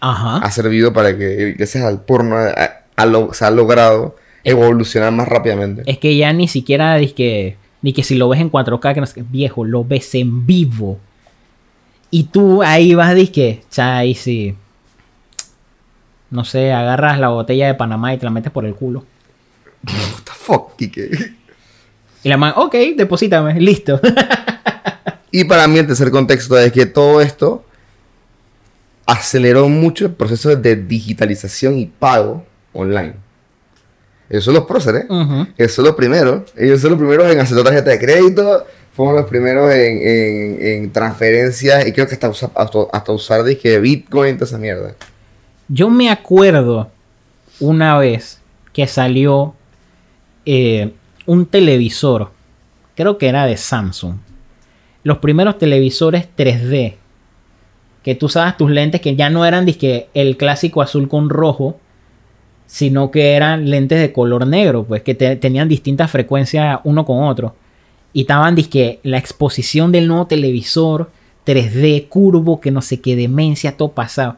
[0.02, 0.38] Ajá.
[0.38, 5.28] ha servido para que gracias al porno a- a lo- se ha logrado evolucionar más
[5.28, 5.84] rápidamente.
[5.86, 9.00] Es que ya ni siquiera ni que, ni que si lo ves en 4K, que
[9.02, 11.00] no sé viejo, lo ves en vivo.
[12.12, 14.56] Y tú ahí vas, que cha, ahí sí.
[16.30, 19.06] No sé, agarras la botella de Panamá y te la metes por el culo.
[19.84, 21.36] What the fuck, Kike?
[22.24, 24.00] Y la man, ok, deposítame, listo.
[25.32, 27.66] Y para mí el tercer contexto es que todo esto
[29.06, 33.16] aceleró mucho el proceso de digitalización y pago online.
[34.30, 35.06] Esos son los próceres.
[35.10, 35.48] Ujú.
[35.58, 36.52] Esos son los primeros.
[36.56, 38.66] Ellos son los primeros en hacer tarjeta de crédito.
[38.96, 41.86] Fueron los primeros en, en- en transferencias.
[41.88, 42.52] Y creo que hasta, usa-
[42.92, 44.96] hasta, usar dije, Bitcoin, toda esa mierda.
[45.68, 46.90] Yo me acuerdo
[47.60, 48.42] una vez
[48.74, 49.54] que salió
[50.46, 50.92] eh,
[51.26, 52.32] un televisor,
[52.96, 54.16] creo que era de Samsung.
[55.04, 56.96] Los primeros televisores 3D.
[58.04, 61.80] Que tú usabas tus lentes que ya no eran dizque, el clásico azul con rojo,
[62.68, 67.24] sino que eran lentes de color negro, pues que te- tenían distintas frecuencias uno con
[67.24, 67.56] otro.
[68.16, 71.12] Y estaban dizque, la exposición del nuevo televisor
[71.46, 74.38] 3D curvo, que no sé qué demencia, todo pasado.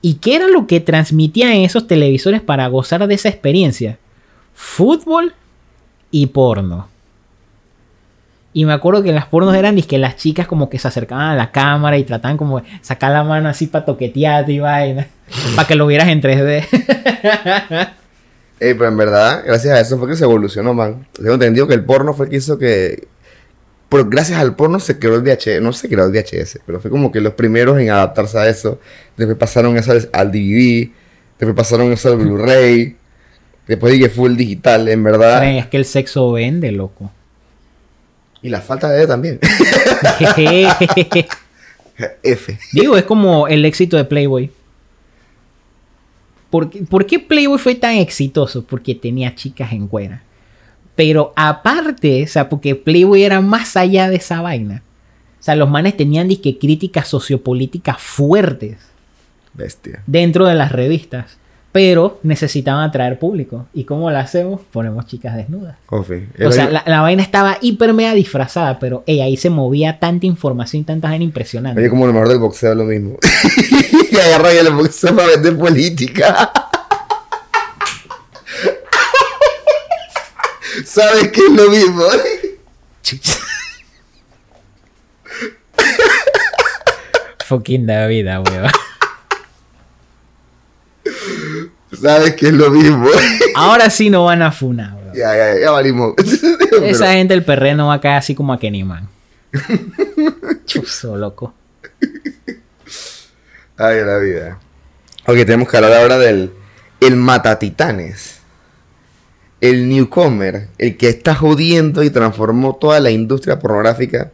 [0.00, 3.98] ¿Y qué era lo que transmitían esos televisores para gozar de esa experiencia?
[4.54, 5.34] Fútbol
[6.10, 6.88] y porno.
[8.54, 11.36] Y me acuerdo que las pornos eran que las chicas como que se acercaban a
[11.36, 15.08] la cámara y trataban como de sacar la mano así para toquetearte y vaina.
[15.56, 17.90] para que lo vieras en 3D.
[18.60, 21.06] Eh, pero en verdad, gracias a eso fue que se evolucionó, man.
[21.14, 23.08] Tengo entendido que el porno fue que hizo que.
[23.88, 25.62] Pero gracias al porno se creó el VHS.
[25.62, 28.78] No se creó el VHS, pero fue como que los primeros en adaptarse a eso.
[29.16, 30.90] Después pasaron eso al, al DVD.
[31.38, 32.96] Después pasaron eso al Blu-ray.
[33.66, 35.44] Después dije full digital, en verdad.
[35.56, 37.10] Es que el sexo vende, loco.
[38.42, 39.38] Y la falta de también.
[42.22, 42.58] F.
[42.72, 44.50] Digo, es como el éxito de Playboy.
[46.50, 48.64] ¿Por qué, por qué Playboy fue tan exitoso?
[48.64, 50.22] Porque tenía chicas en cuera.
[50.96, 54.82] Pero aparte, o sea, porque Playboy era más allá de esa vaina.
[55.38, 58.76] O sea, los manes tenían disque críticas sociopolíticas fuertes
[59.54, 60.02] Bestia.
[60.06, 61.38] dentro de las revistas.
[61.72, 63.66] Pero necesitaban atraer público.
[63.72, 64.60] ¿Y cómo lo hacemos?
[64.72, 65.76] Ponemos chicas desnudas.
[65.88, 66.04] O
[66.50, 70.82] sea, la, la vaina estaba hiper mega disfrazada, pero ey, ahí se movía tanta información
[70.82, 71.80] y tanta vaina impresionante.
[71.80, 73.16] Oye, como lo mejor del boxeo es lo mismo.
[74.10, 76.50] y agarran el boxeo para vender política.
[80.84, 82.04] ¿Sabes qué es lo mismo?
[87.46, 88.70] Fucking David, weón.
[92.00, 93.08] ¿Sabes qué es lo mismo?
[93.54, 95.14] Ahora sí no van a funar, weón.
[95.14, 96.14] ya, ya, ya valimos.
[96.82, 99.08] Esa gente del perreo no va a caer así como a Kenny Man.
[100.66, 101.54] Chuzo, loco.
[103.76, 104.58] Ay, la vida.
[105.26, 106.52] Ok, tenemos que hablar ahora del
[107.00, 108.40] el matatitanes,
[109.60, 114.32] el newcomer, el que está jodiendo y transformó toda la industria pornográfica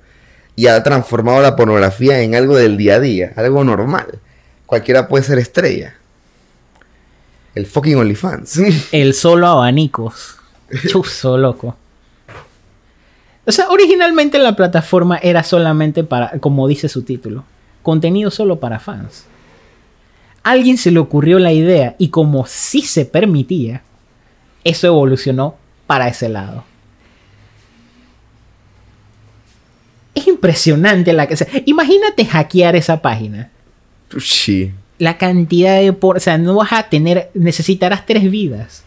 [0.57, 4.19] y ha transformado la pornografía en algo del día a día, algo normal.
[4.67, 5.95] Cualquiera puede ser estrella.
[7.57, 8.61] El fucking OnlyFans.
[8.93, 10.37] El solo abanicos.
[10.89, 11.75] Chuzo, loco.
[13.47, 17.45] O sea, originalmente la plataforma era solamente para, como dice su título,
[17.83, 19.25] contenido solo para fans.
[20.43, 23.83] alguien se le ocurrió la idea y como sí se permitía,
[24.63, 26.65] eso evolucionó para ese lado.
[30.15, 31.37] Es impresionante la que...
[31.65, 33.51] imagínate hackear esa página.
[34.19, 34.73] Sí.
[34.99, 35.93] La cantidad de...
[35.93, 37.31] Por, o sea, no vas a tener...
[37.35, 38.85] Necesitarás tres vidas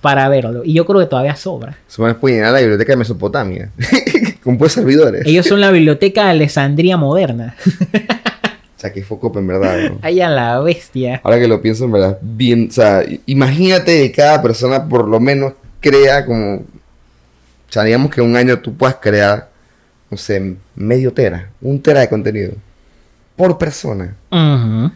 [0.00, 0.64] para verlo.
[0.64, 1.76] Y yo creo que todavía sobra.
[1.86, 3.70] Se van a llenar la biblioteca de Mesopotamia.
[4.42, 5.26] Con pues servidores.
[5.26, 7.56] Ellos son la biblioteca de Alessandría moderna.
[8.76, 9.90] o sea, que foco en verdad.
[9.90, 9.98] ¿no?
[10.02, 11.20] Ay, a la bestia.
[11.24, 15.18] Ahora que lo pienso en verdad, bien, o sea, imagínate que cada persona por lo
[15.20, 16.64] menos crea como, o
[17.68, 19.48] sea, digamos que un año tú puedas crear,
[20.10, 22.52] no sé, medio tera, un tera de contenido
[23.36, 24.14] por persona.
[24.30, 24.92] Ujú.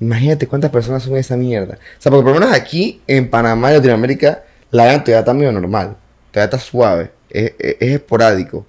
[0.00, 1.74] Imagínate cuántas personas suben esa mierda.
[1.98, 5.34] O sea, porque por lo menos aquí en Panamá y Latinoamérica, la vaina todavía está
[5.34, 5.96] medio normal.
[6.30, 7.10] Todavía está suave.
[7.30, 8.66] Es, es- es esporádico.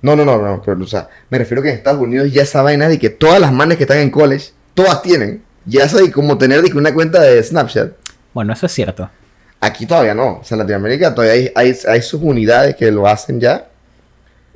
[0.00, 0.62] No, no, no, no.
[0.64, 3.40] Pero, o sea, me refiero que en Estados Unidos ya esa vaina de que todas
[3.40, 5.42] las manes que están en college, todas tienen.
[5.66, 7.92] Ya eso de como tener de una cuenta de Snapchat.
[8.34, 9.08] Bueno, eso es cierto.
[9.60, 10.38] Aquí todavía no.
[10.40, 13.66] O sea, en Latinoamérica todavía hay, hay, hay sus unidades que lo hacen ya.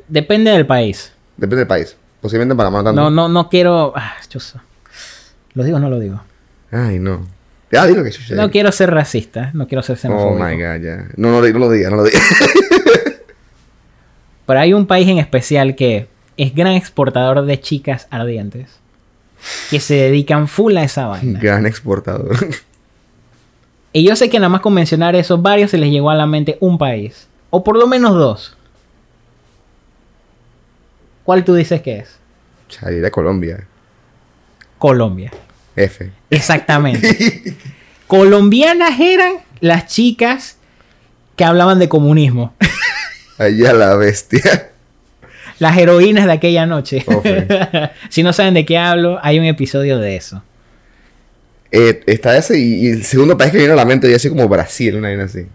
[0.06, 1.12] Depende del país.
[1.36, 1.96] Depende del país.
[2.20, 3.00] Posiblemente en Panamá no tanto.
[3.02, 3.92] No, no, no quiero.
[3.96, 4.60] Ah, chuzo.
[5.54, 6.20] ¿Lo digo o no lo digo?
[6.70, 7.26] Ay, no.
[7.70, 8.34] Ya, dilo que chucha.
[8.34, 10.44] No quiero ser racista, no quiero ser Oh xenofóbico.
[10.44, 10.96] my god, ya.
[11.16, 12.22] No, no, no lo digas, no lo digas.
[14.46, 18.78] Pero hay un país en especial que es gran exportador de chicas ardientes.
[19.70, 21.38] Que se dedican full a esa vaina.
[21.40, 22.36] Gran exportador.
[23.90, 26.26] Y yo sé que nada más con mencionar eso, varios se les llegó a la
[26.26, 27.26] mente un país.
[27.48, 28.54] O por lo menos dos.
[31.24, 32.18] ¿Cuál tú dices que es?
[32.68, 33.66] Salir de Colombia.
[34.78, 35.30] Colombia.
[35.76, 36.10] F.
[36.30, 37.54] Exactamente.
[38.06, 40.56] Colombianas eran las chicas
[41.36, 42.54] que hablaban de comunismo.
[43.38, 44.70] Allá la bestia.
[45.58, 47.04] Las heroínas de aquella noche.
[48.08, 50.42] Si no saben de qué hablo, hay un episodio de eso.
[51.70, 54.28] Eh, está ese y, y el segundo país que viene a la mente, ya así
[54.30, 55.46] como Brasil, una vaina así.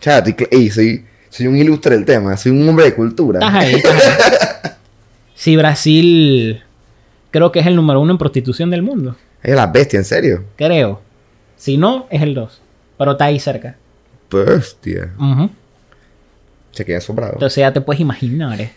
[0.00, 3.40] Chat, y cl- ey, soy, soy un ilustre del tema, soy un hombre de cultura.
[3.42, 3.94] Ahí, estás
[4.64, 4.70] ahí.
[5.34, 6.62] Sí, Brasil
[7.30, 9.16] creo que es el número uno en prostitución del mundo.
[9.42, 10.44] Es la bestia, en serio.
[10.56, 11.00] Creo.
[11.56, 12.60] Si no, es el dos.
[12.98, 13.76] Pero está ahí cerca.
[14.30, 15.12] Bestia.
[16.72, 17.32] Se queda asombrado.
[17.34, 18.60] Entonces ya te puedes imaginar.
[18.60, 18.72] eh.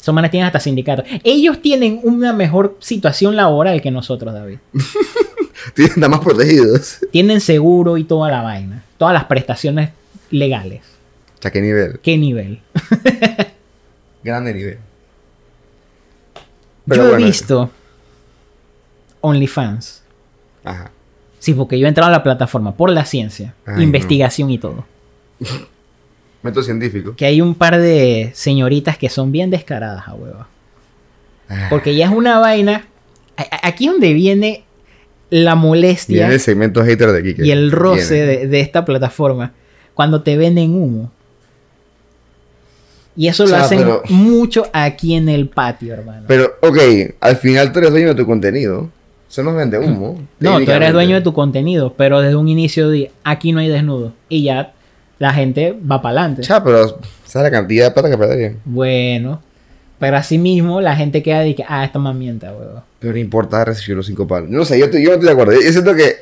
[0.00, 1.04] Esos manes tienen hasta sindicatos.
[1.24, 4.58] Ellos tienen una mejor situación laboral que nosotros, David.
[5.74, 6.98] Tienen nada más protegidos.
[7.10, 8.84] Tienen seguro y toda la vaina.
[8.98, 9.90] Todas las prestaciones
[10.30, 10.82] legales.
[11.38, 11.98] O sea, qué nivel.
[12.00, 12.60] ¿Qué nivel?
[14.22, 14.78] Grande nivel.
[16.86, 17.70] Yo he visto
[19.20, 20.02] OnlyFans.
[20.64, 20.90] Ajá.
[21.38, 24.84] Sí, porque yo he entrado a la plataforma por la ciencia, Ay, investigación y todo.
[26.42, 27.14] Método científico.
[27.16, 30.46] Que hay un par de señoritas que son bien descaradas, a huevo.
[31.48, 32.86] Ah, Porque ya es una vaina.
[33.62, 34.64] Aquí es donde viene
[35.28, 37.46] la molestia Viene el segmento hater de Kike.
[37.46, 39.52] y el roce de esta plataforma.
[39.94, 41.10] Cuando te venden humo.
[43.16, 46.24] Y eso O lo hacen pero- mucho aquí en el patio, hermano.
[46.28, 46.78] Pero, ok,
[47.20, 48.90] al final tú eres dueño de tu contenido.
[49.30, 50.20] Eso no vende humo.
[50.40, 53.68] no, tú eres dueño de tu contenido, pero desde un inicio de aquí no hay
[53.68, 54.12] desnudo.
[54.28, 54.72] Y ya
[55.18, 56.42] la gente va para adelante.
[56.42, 58.58] Cha, pero ¿sabes la cantidad de plata que perderían?
[58.66, 59.40] Bueno,
[59.98, 62.82] pero así mismo la gente queda de que, ah, esta mamienta, huevo.
[62.98, 64.50] Pero no importa recibir los cinco palos.
[64.50, 65.52] No sé, yo, te- yo no estoy de acuerdo.
[65.54, 66.16] Yo siento que,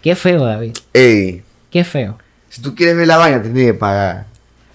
[0.00, 0.72] Qué feo, David.
[0.94, 2.16] ey, Qué feo.
[2.48, 4.26] si tú quieres ver la vaina, tienes que pagar.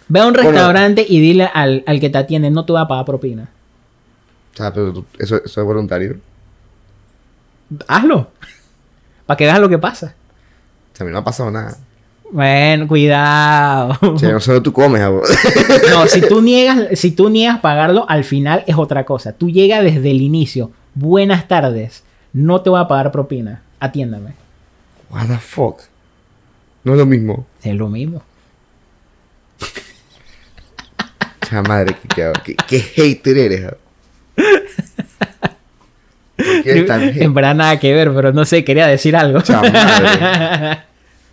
[0.10, 0.50] Ve a un Bueno.
[0.52, 3.50] restaurante y dile al, al que te atiende, no te va a pagar propina.
[4.54, 6.18] O sea, pero eso, eso es voluntario.
[7.88, 8.32] Hazlo.
[9.26, 10.16] Para que veas lo que pasa.
[10.94, 11.78] O sea, a mí no ha pasado nada.
[12.32, 14.18] Bueno, cuidado.
[14.18, 15.22] Sea, no solo tú comes, abo.
[15.92, 19.34] No, si tú niegas, si tú niegas pagarlo, al final es otra cosa.
[19.34, 20.72] Tú llegas desde el inicio.
[20.96, 22.04] Buenas tardes.
[22.34, 23.62] No te voy a pagar propina.
[23.80, 24.34] Atiéndame.
[25.10, 25.82] What the fuck.
[26.84, 27.46] No es lo mismo.
[27.64, 28.22] Es lo mismo.
[31.50, 33.78] Cha madre, qué, qué, qué hater eres, abo.
[36.36, 39.42] ¿Por qué eres tan En verdad nada que ver, pero no sé, quería decir algo.
[39.42, 40.80] Cha madre.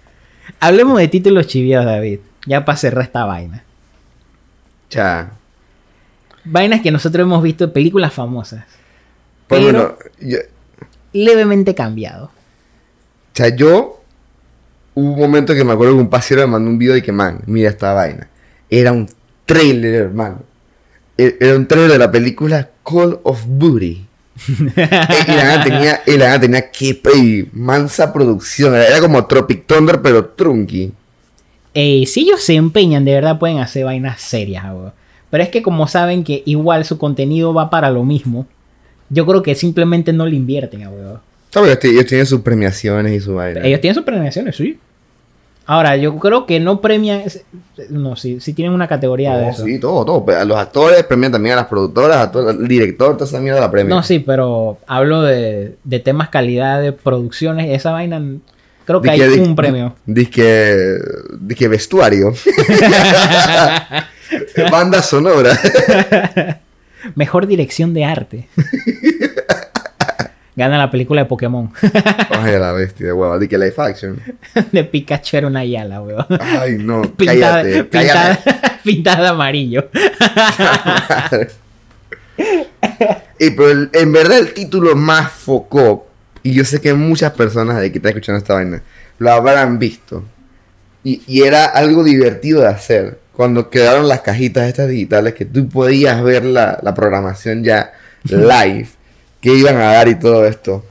[0.60, 2.20] Hablemos de títulos chiviados, David.
[2.46, 3.64] Ya para cerrar esta vaina.
[4.88, 5.30] Cha.
[6.44, 8.64] Vainas que nosotros hemos visto en películas famosas.
[9.48, 10.38] Pues Pero- bueno, yo-
[11.12, 12.26] Levemente cambiado.
[12.26, 12.30] O
[13.36, 14.00] sea, yo.
[14.96, 17.10] Hubo un momento que me acuerdo que un pasero me mandó un video y que,
[17.12, 18.28] man, mira esta vaina.
[18.70, 19.08] Era un
[19.46, 20.42] trailer, hermano.
[21.18, 24.06] E- Era un trailer de la película Call of Duty.
[24.48, 28.74] y la gana tenía, y la gana tenía que y mansa producción.
[28.74, 30.92] Era, como Tropic Thunder, pero trunky.
[31.74, 34.92] Eh, si ellos se empeñan, de verdad pueden hacer vainas serias, weón.
[35.30, 38.46] Pero es que como saben que igual su contenido va para lo mismo,
[39.10, 41.20] yo creo que simplemente no le invierten, weón.
[41.50, 41.68] ¿Sabes?
[41.70, 43.60] Ellos, tienen- ellos tienen sus premiaciones y su vaina.
[43.64, 44.78] Ellos tienen sus premiaciones, sí.
[45.66, 47.22] Ahora, yo creo que no premian...
[47.88, 49.64] No, sí, sí tienen una categoría de eso.
[49.64, 50.36] sí, todo, todo.
[50.38, 53.60] A los actores premian también a las productoras, a todo, al director, toda esa mierda
[53.60, 53.96] la premian.
[53.96, 57.70] No, sí, pero hablo de, de temas calidad de producciones.
[57.70, 58.22] Esa vaina,
[58.84, 59.94] creo que hay Disque- un premio.
[60.04, 60.76] Disque,
[61.40, 62.34] disque vestuario.
[64.70, 65.58] Banda sonora.
[67.14, 68.48] Mejor dirección de arte.
[70.56, 71.72] Gana la película de Pokémon.
[72.30, 73.38] Ay, la bestia, hueva.
[73.38, 74.20] Disque live action.
[74.70, 76.24] de Pikachu era una yala, weón.
[76.40, 77.02] Ay, no.
[77.16, 77.84] Pintada, cállate.
[77.84, 78.78] pintada, cállate.
[78.84, 79.88] pintada de amarillo.
[83.38, 86.06] y pero el- en verdad el título más focó.
[86.42, 88.82] Y yo sé que muchas personas de que están escuchando esta vaina
[89.18, 90.22] lo habrán visto.
[91.02, 93.18] Y, y era algo divertido de hacer.
[93.32, 97.92] Cuando quedaron las cajitas estas digitales que tú podías ver la, la programación ya
[98.24, 98.88] live.
[99.44, 100.82] Que iban a dar y todo esto.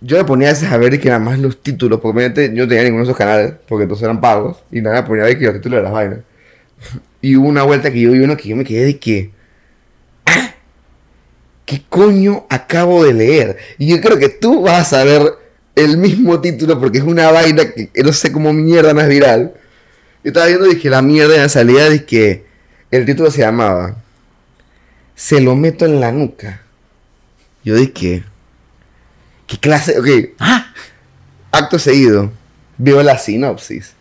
[0.00, 2.62] Yo me ponía a veces a ver que nada más los títulos, porque obviamente yo
[2.62, 5.38] no tenía ninguno de esos canales, porque todos eran pagos, y nada, ponía a ver
[5.38, 6.20] que los títulos de las vainas.
[7.20, 9.32] Y hubo una vuelta que yo vi uno que yo me quedé de que.
[10.24, 10.54] "Ah,
[11.66, 13.58] ¿Qué coño acabo de leer?
[13.76, 15.32] Y yo creo que tú vas a saber
[15.74, 19.52] el mismo título porque es una vaina que, no sé cómo mierda es viral.
[20.24, 22.46] Yo estaba viendo dije la mierda en la salida que
[22.90, 23.96] el título se llamaba
[25.14, 26.62] Se lo meto en la nuca.
[27.64, 28.24] Yo dije,
[29.46, 29.98] ¿qué clase?
[29.98, 30.72] Ok, ¡Ah!
[31.50, 32.30] acto seguido,
[32.76, 33.94] veo la sinopsis.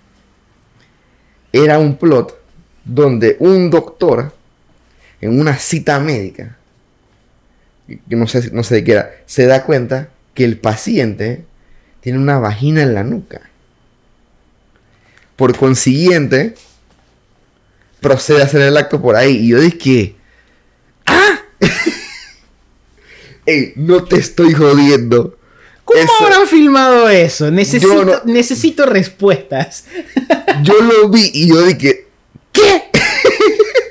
[1.52, 2.40] Era un plot
[2.84, 4.34] donde un doctor,
[5.22, 6.58] en una cita médica,
[7.88, 11.46] que no sé, no sé de qué era, se da cuenta que el paciente
[12.02, 13.42] tiene una vagina en la nuca.
[15.36, 16.56] Por consiguiente,
[18.02, 19.38] procede a hacer el acto por ahí.
[19.38, 20.16] Y yo dije,
[21.06, 21.42] ¡ah!
[23.48, 25.36] Ey, no te estoy jodiendo.
[25.86, 27.50] ¿Cómo Eso- habrán filmado eso?
[27.50, 29.86] Necesito, no- necesito respuestas.
[30.64, 32.06] Yo lo vi y yo dije,
[32.52, 32.84] ¿qué?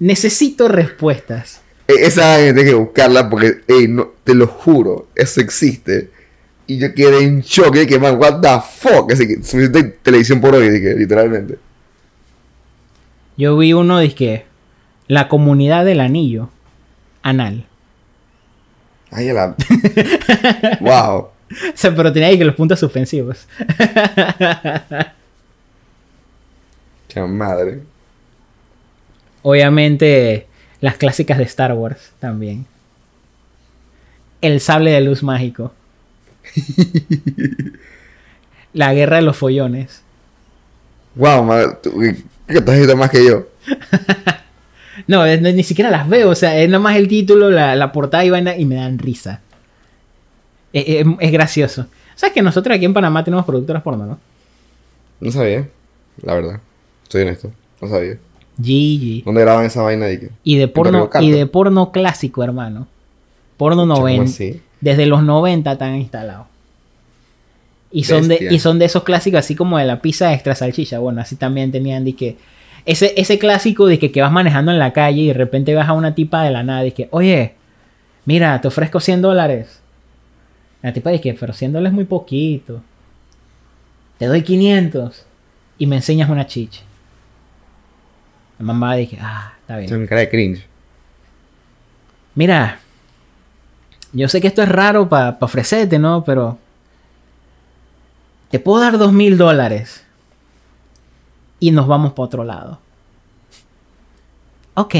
[0.00, 1.60] Necesito respuestas.
[1.86, 6.10] E- Esa hay que buscarla porque, ey, no, te lo juro, eso existe.
[6.66, 9.12] Y yo quedé en shock, y dije, man, what the fuck.
[9.12, 11.58] Así que suficiente televisión por hoy, dije, literalmente.
[13.36, 14.44] Yo vi uno que
[15.08, 16.48] la comunidad del anillo
[17.22, 17.66] anal.
[19.14, 19.54] Ay, la...
[20.80, 21.18] wow.
[21.18, 21.30] O
[21.74, 23.46] sea, pero tenía ahí que los puntos suspensivos.
[27.06, 27.82] Qué madre.
[29.42, 30.48] Obviamente,
[30.80, 32.66] las clásicas de Star Wars también.
[34.40, 35.72] El sable de luz mágico.
[38.72, 40.02] La guerra de los follones.
[41.14, 41.92] Wow, man, tú,
[42.48, 43.46] has visto más que yo.
[45.06, 46.30] No, es- ni siquiera las veo.
[46.30, 48.98] O sea, es nada más el título, la, la portada y vaina y me dan
[48.98, 49.40] risa.
[50.72, 51.86] Es, es- es gracioso.
[52.14, 54.18] ¿Sabes que nosotros aquí en Panamá tenemos productoras porno, no?
[55.20, 55.68] No sabía,
[56.22, 56.60] la verdad.
[57.08, 58.18] Soy honesto, no sabía.
[58.58, 59.24] GG.
[59.24, 60.10] ¿Dónde graban esa vaina?
[60.10, 62.86] Y, que- Y de porno, y de porno clásico, hermano.
[63.56, 64.24] Porno ¿Cómo 90.
[64.24, 64.60] así?
[64.80, 66.46] Desde los 90 están instalados.
[67.90, 70.98] Y son, de, y son de esos clásicos así como de la pizza extra salchicha.
[70.98, 72.36] Bueno, así también tenían de que...
[72.86, 75.88] Ese, ese clásico de que, que vas manejando en la calle y de repente vas
[75.88, 77.54] a una tipa de la nada y que, oye,
[78.26, 79.80] mira, te ofrezco 100 dólares.
[80.82, 82.82] La tipa dice, pero 100 dólares es muy poquito.
[84.18, 85.24] Te doy 500
[85.78, 86.82] y me enseñas una chicha.
[88.58, 89.88] La mamá dije, ah, está bien.
[89.88, 90.66] Tengo mi cara de cringe.
[92.34, 92.80] Mira,
[94.12, 96.22] yo sé que esto es raro para ofrecerte, ¿no?
[96.24, 96.58] Pero
[98.50, 100.03] te puedo dar dos mil dólares
[101.60, 102.78] y nos vamos para otro lado.
[104.74, 104.94] Ok.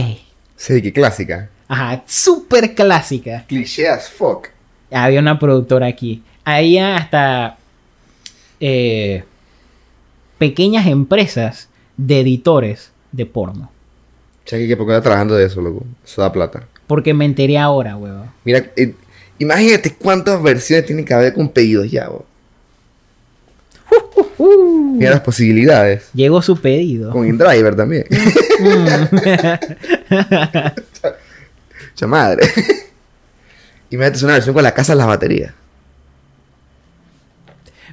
[0.57, 1.51] Sí, qué clásica.
[1.69, 3.45] Ajá, súper clásica.
[3.47, 4.49] Cliché as fuck.
[4.91, 6.23] Había una productora aquí.
[6.45, 7.57] Había hasta
[8.61, 9.25] eh,
[10.39, 13.71] pequeñas empresas de editores de porno.
[14.45, 15.85] Chucky, que porque está trabajando de eso, loco.
[16.05, 16.67] Eso da plata.
[16.87, 18.27] Porque me enteré ahora, huevo.
[18.45, 18.95] Mira, eh,
[19.39, 22.09] imagínate cuántas versiones tienen que haber con pedidos ya,
[24.39, 24.95] bo.
[24.95, 26.09] Mira las posibilidades.
[26.15, 27.11] Llegó su pedido.
[27.11, 28.05] Con InDriver también.
[31.95, 32.47] Cha madre.
[33.91, 35.53] Imagínate una versión con la casa de las baterías.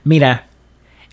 [0.03, 0.47] Mira,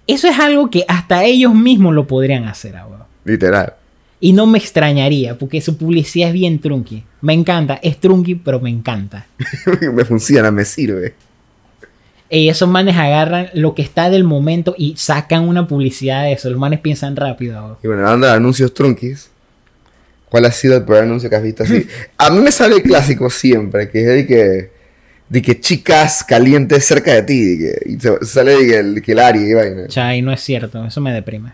[0.07, 3.07] eso es algo que hasta ellos mismos lo podrían hacer, ahora.
[3.25, 3.75] Literal.
[4.21, 7.05] Y no me extrañaría, porque su publicidad es bien trunky.
[7.21, 9.27] Me encanta, es trunky, pero me encanta.
[9.93, 11.15] me funciona, me sirve.
[12.31, 16.51] Y esos manes agarran lo que está del momento y sacan una publicidad de eso.
[16.51, 17.79] Los manes piensan rápido.
[17.83, 19.31] Y bueno, hablando de anuncios trunkis,
[20.29, 21.87] ¿cuál ha sido el peor anuncio que has visto así?
[22.19, 24.71] A mí me sale el clásico siempre, que es de que,
[25.31, 29.03] de que chicas calientes cerca de ti, de que, y se- sale de que el,
[29.03, 29.87] que el área y vaina.
[29.89, 31.53] Chay, no es cierto, eso me deprime.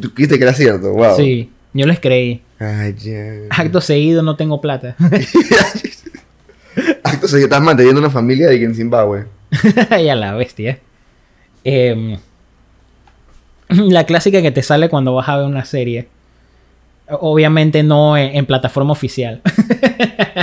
[0.00, 1.16] Tú dijiste que era cierto, wow.
[1.16, 2.40] Sí, yo les creí.
[2.60, 3.32] Ay, ya.
[3.50, 4.94] Acto seguido no tengo plata.
[7.02, 9.24] Acto seguido, estás manteniendo una familia de que en Zimbabue.
[10.02, 10.78] y a la bestia.
[11.64, 12.18] Em,
[13.68, 16.08] la clásica que te sale cuando vas a ver una serie.
[17.08, 19.42] Obviamente no en, en plataforma oficial.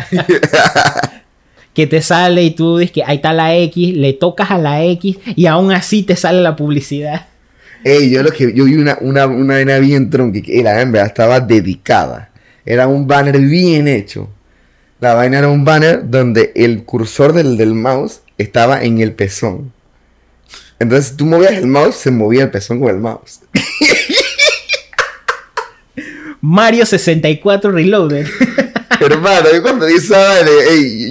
[1.74, 4.84] que te sale y tú dices que ahí está la X, le tocas a la
[4.84, 7.28] X y aún así te sale la publicidad.
[7.84, 10.92] Ey, yo lo que yo vi una, una, una vaina bien tronca que la en
[10.92, 12.30] verdad estaba dedicada.
[12.66, 14.30] Era un banner bien hecho.
[15.00, 19.72] La vaina era un banner donde el cursor del, del mouse estaba en el pezón.
[20.80, 23.42] Entonces tú movías el mouse, se movía el pezón con el mouse.
[26.42, 28.26] Mario 64 Reloaded.
[29.02, 30.40] Hermano, yo cuando vi esa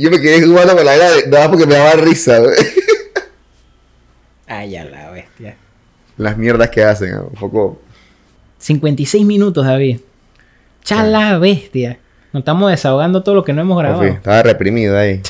[0.00, 2.38] yo me quedé jugando con la vaina de- nada porque me daba risa.
[4.46, 5.56] Ay, a la bestia.
[6.16, 7.80] Las mierdas que hacen, un poco.
[8.58, 10.00] 56 minutos, David.
[10.82, 11.98] Chala bestia.
[12.32, 14.00] Nos estamos desahogando todo lo que no hemos grabado.
[14.02, 15.20] Ofi, estaba reprimido ahí.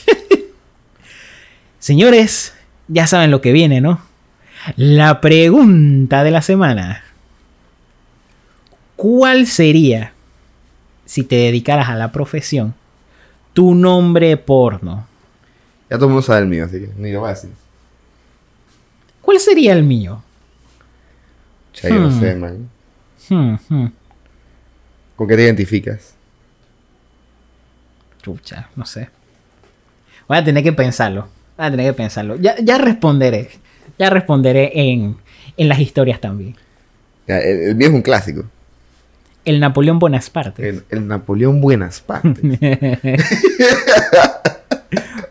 [1.78, 2.54] Señores,
[2.88, 4.00] ya saben lo que viene, ¿no?
[4.76, 7.04] La pregunta de la semana.
[8.96, 10.12] ¿Cuál sería,
[11.04, 12.74] si te dedicaras a la profesión,
[13.52, 15.06] tu nombre porno?
[15.88, 17.50] Ya todo el mundo sabe el mío, así que ni lo voy a decir.
[19.22, 20.22] ¿Cuál sería el mío?
[21.82, 22.20] Yo no Hmm.
[22.20, 22.68] sé, man.
[23.28, 23.86] Hmm, hmm.
[25.16, 26.14] ¿Con qué te identificas?
[28.22, 29.08] Chucha, no sé.
[30.26, 31.28] Voy a tener que pensarlo.
[31.58, 32.36] Voy a tener que pensarlo.
[32.36, 33.50] Ya, ya responderé.
[33.98, 35.16] Ya responderé en,
[35.56, 36.54] en las historias también.
[37.26, 38.44] Ya, el, el mío es un clásico.
[39.44, 40.68] El Napoleón Bonaparte.
[40.68, 42.38] El, el Napoleón Buenas Partes.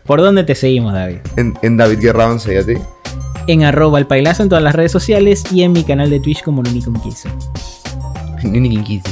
[0.04, 1.18] ¿Por dónde te seguimos, David?
[1.36, 2.74] en, en David Guerra 11, ¿y a ti?
[3.46, 6.42] En arroba el pailazo en todas las redes sociales y en mi canal de Twitch
[6.42, 7.28] como Luni con Quiso.
[8.42, 9.10] Ni quien quise.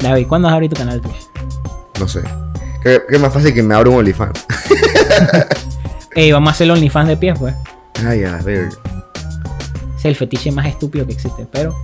[0.00, 1.26] David, ¿cuándo vas a abrir tu canal de Twitch?
[1.98, 2.20] No sé.
[2.82, 4.46] Creo que es más fácil que me abra un OnlyFans.
[6.14, 7.54] Ey, vamos a hacer el OnlyFans de pies, pues.
[8.06, 8.68] Ay, a ver.
[9.96, 11.74] Es el fetiche más estúpido que existe, pero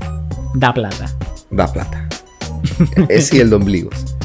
[0.55, 1.11] da plata.
[1.51, 2.09] Da plata.
[3.09, 4.17] Ese y el de ombligos.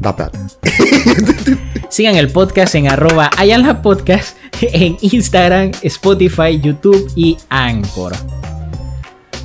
[0.00, 0.38] Da plata.
[1.88, 8.12] Sigan el podcast en arroba Ayala Podcast en Instagram, Spotify, YouTube y Anchor.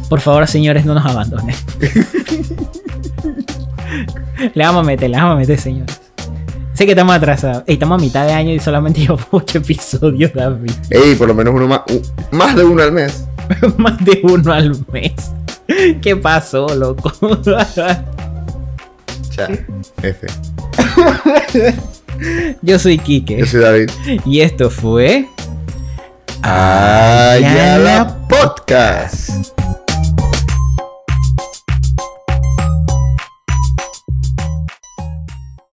[0.10, 1.56] Por favor, señores, no nos abandonen.
[4.54, 6.02] le vamos a meter, le vamos a meter, señores.
[6.82, 7.64] Sé que estamos atrasados.
[7.68, 10.72] Ey, estamos a mitad de año y solamente llevamos 8 episodios, David.
[10.90, 11.82] Ey, por lo menos uno más.
[12.32, 13.28] más de uno al mes.
[13.78, 15.14] Más de uno al mes.
[16.02, 17.12] ¿Qué pasó, loco?
[19.30, 19.48] Cha.
[20.02, 20.28] F.
[22.64, 23.38] Yo soy Kike.
[23.38, 23.92] Yo soy David.
[24.26, 25.28] Y esto fue.
[26.42, 29.52] Ayala Podcast.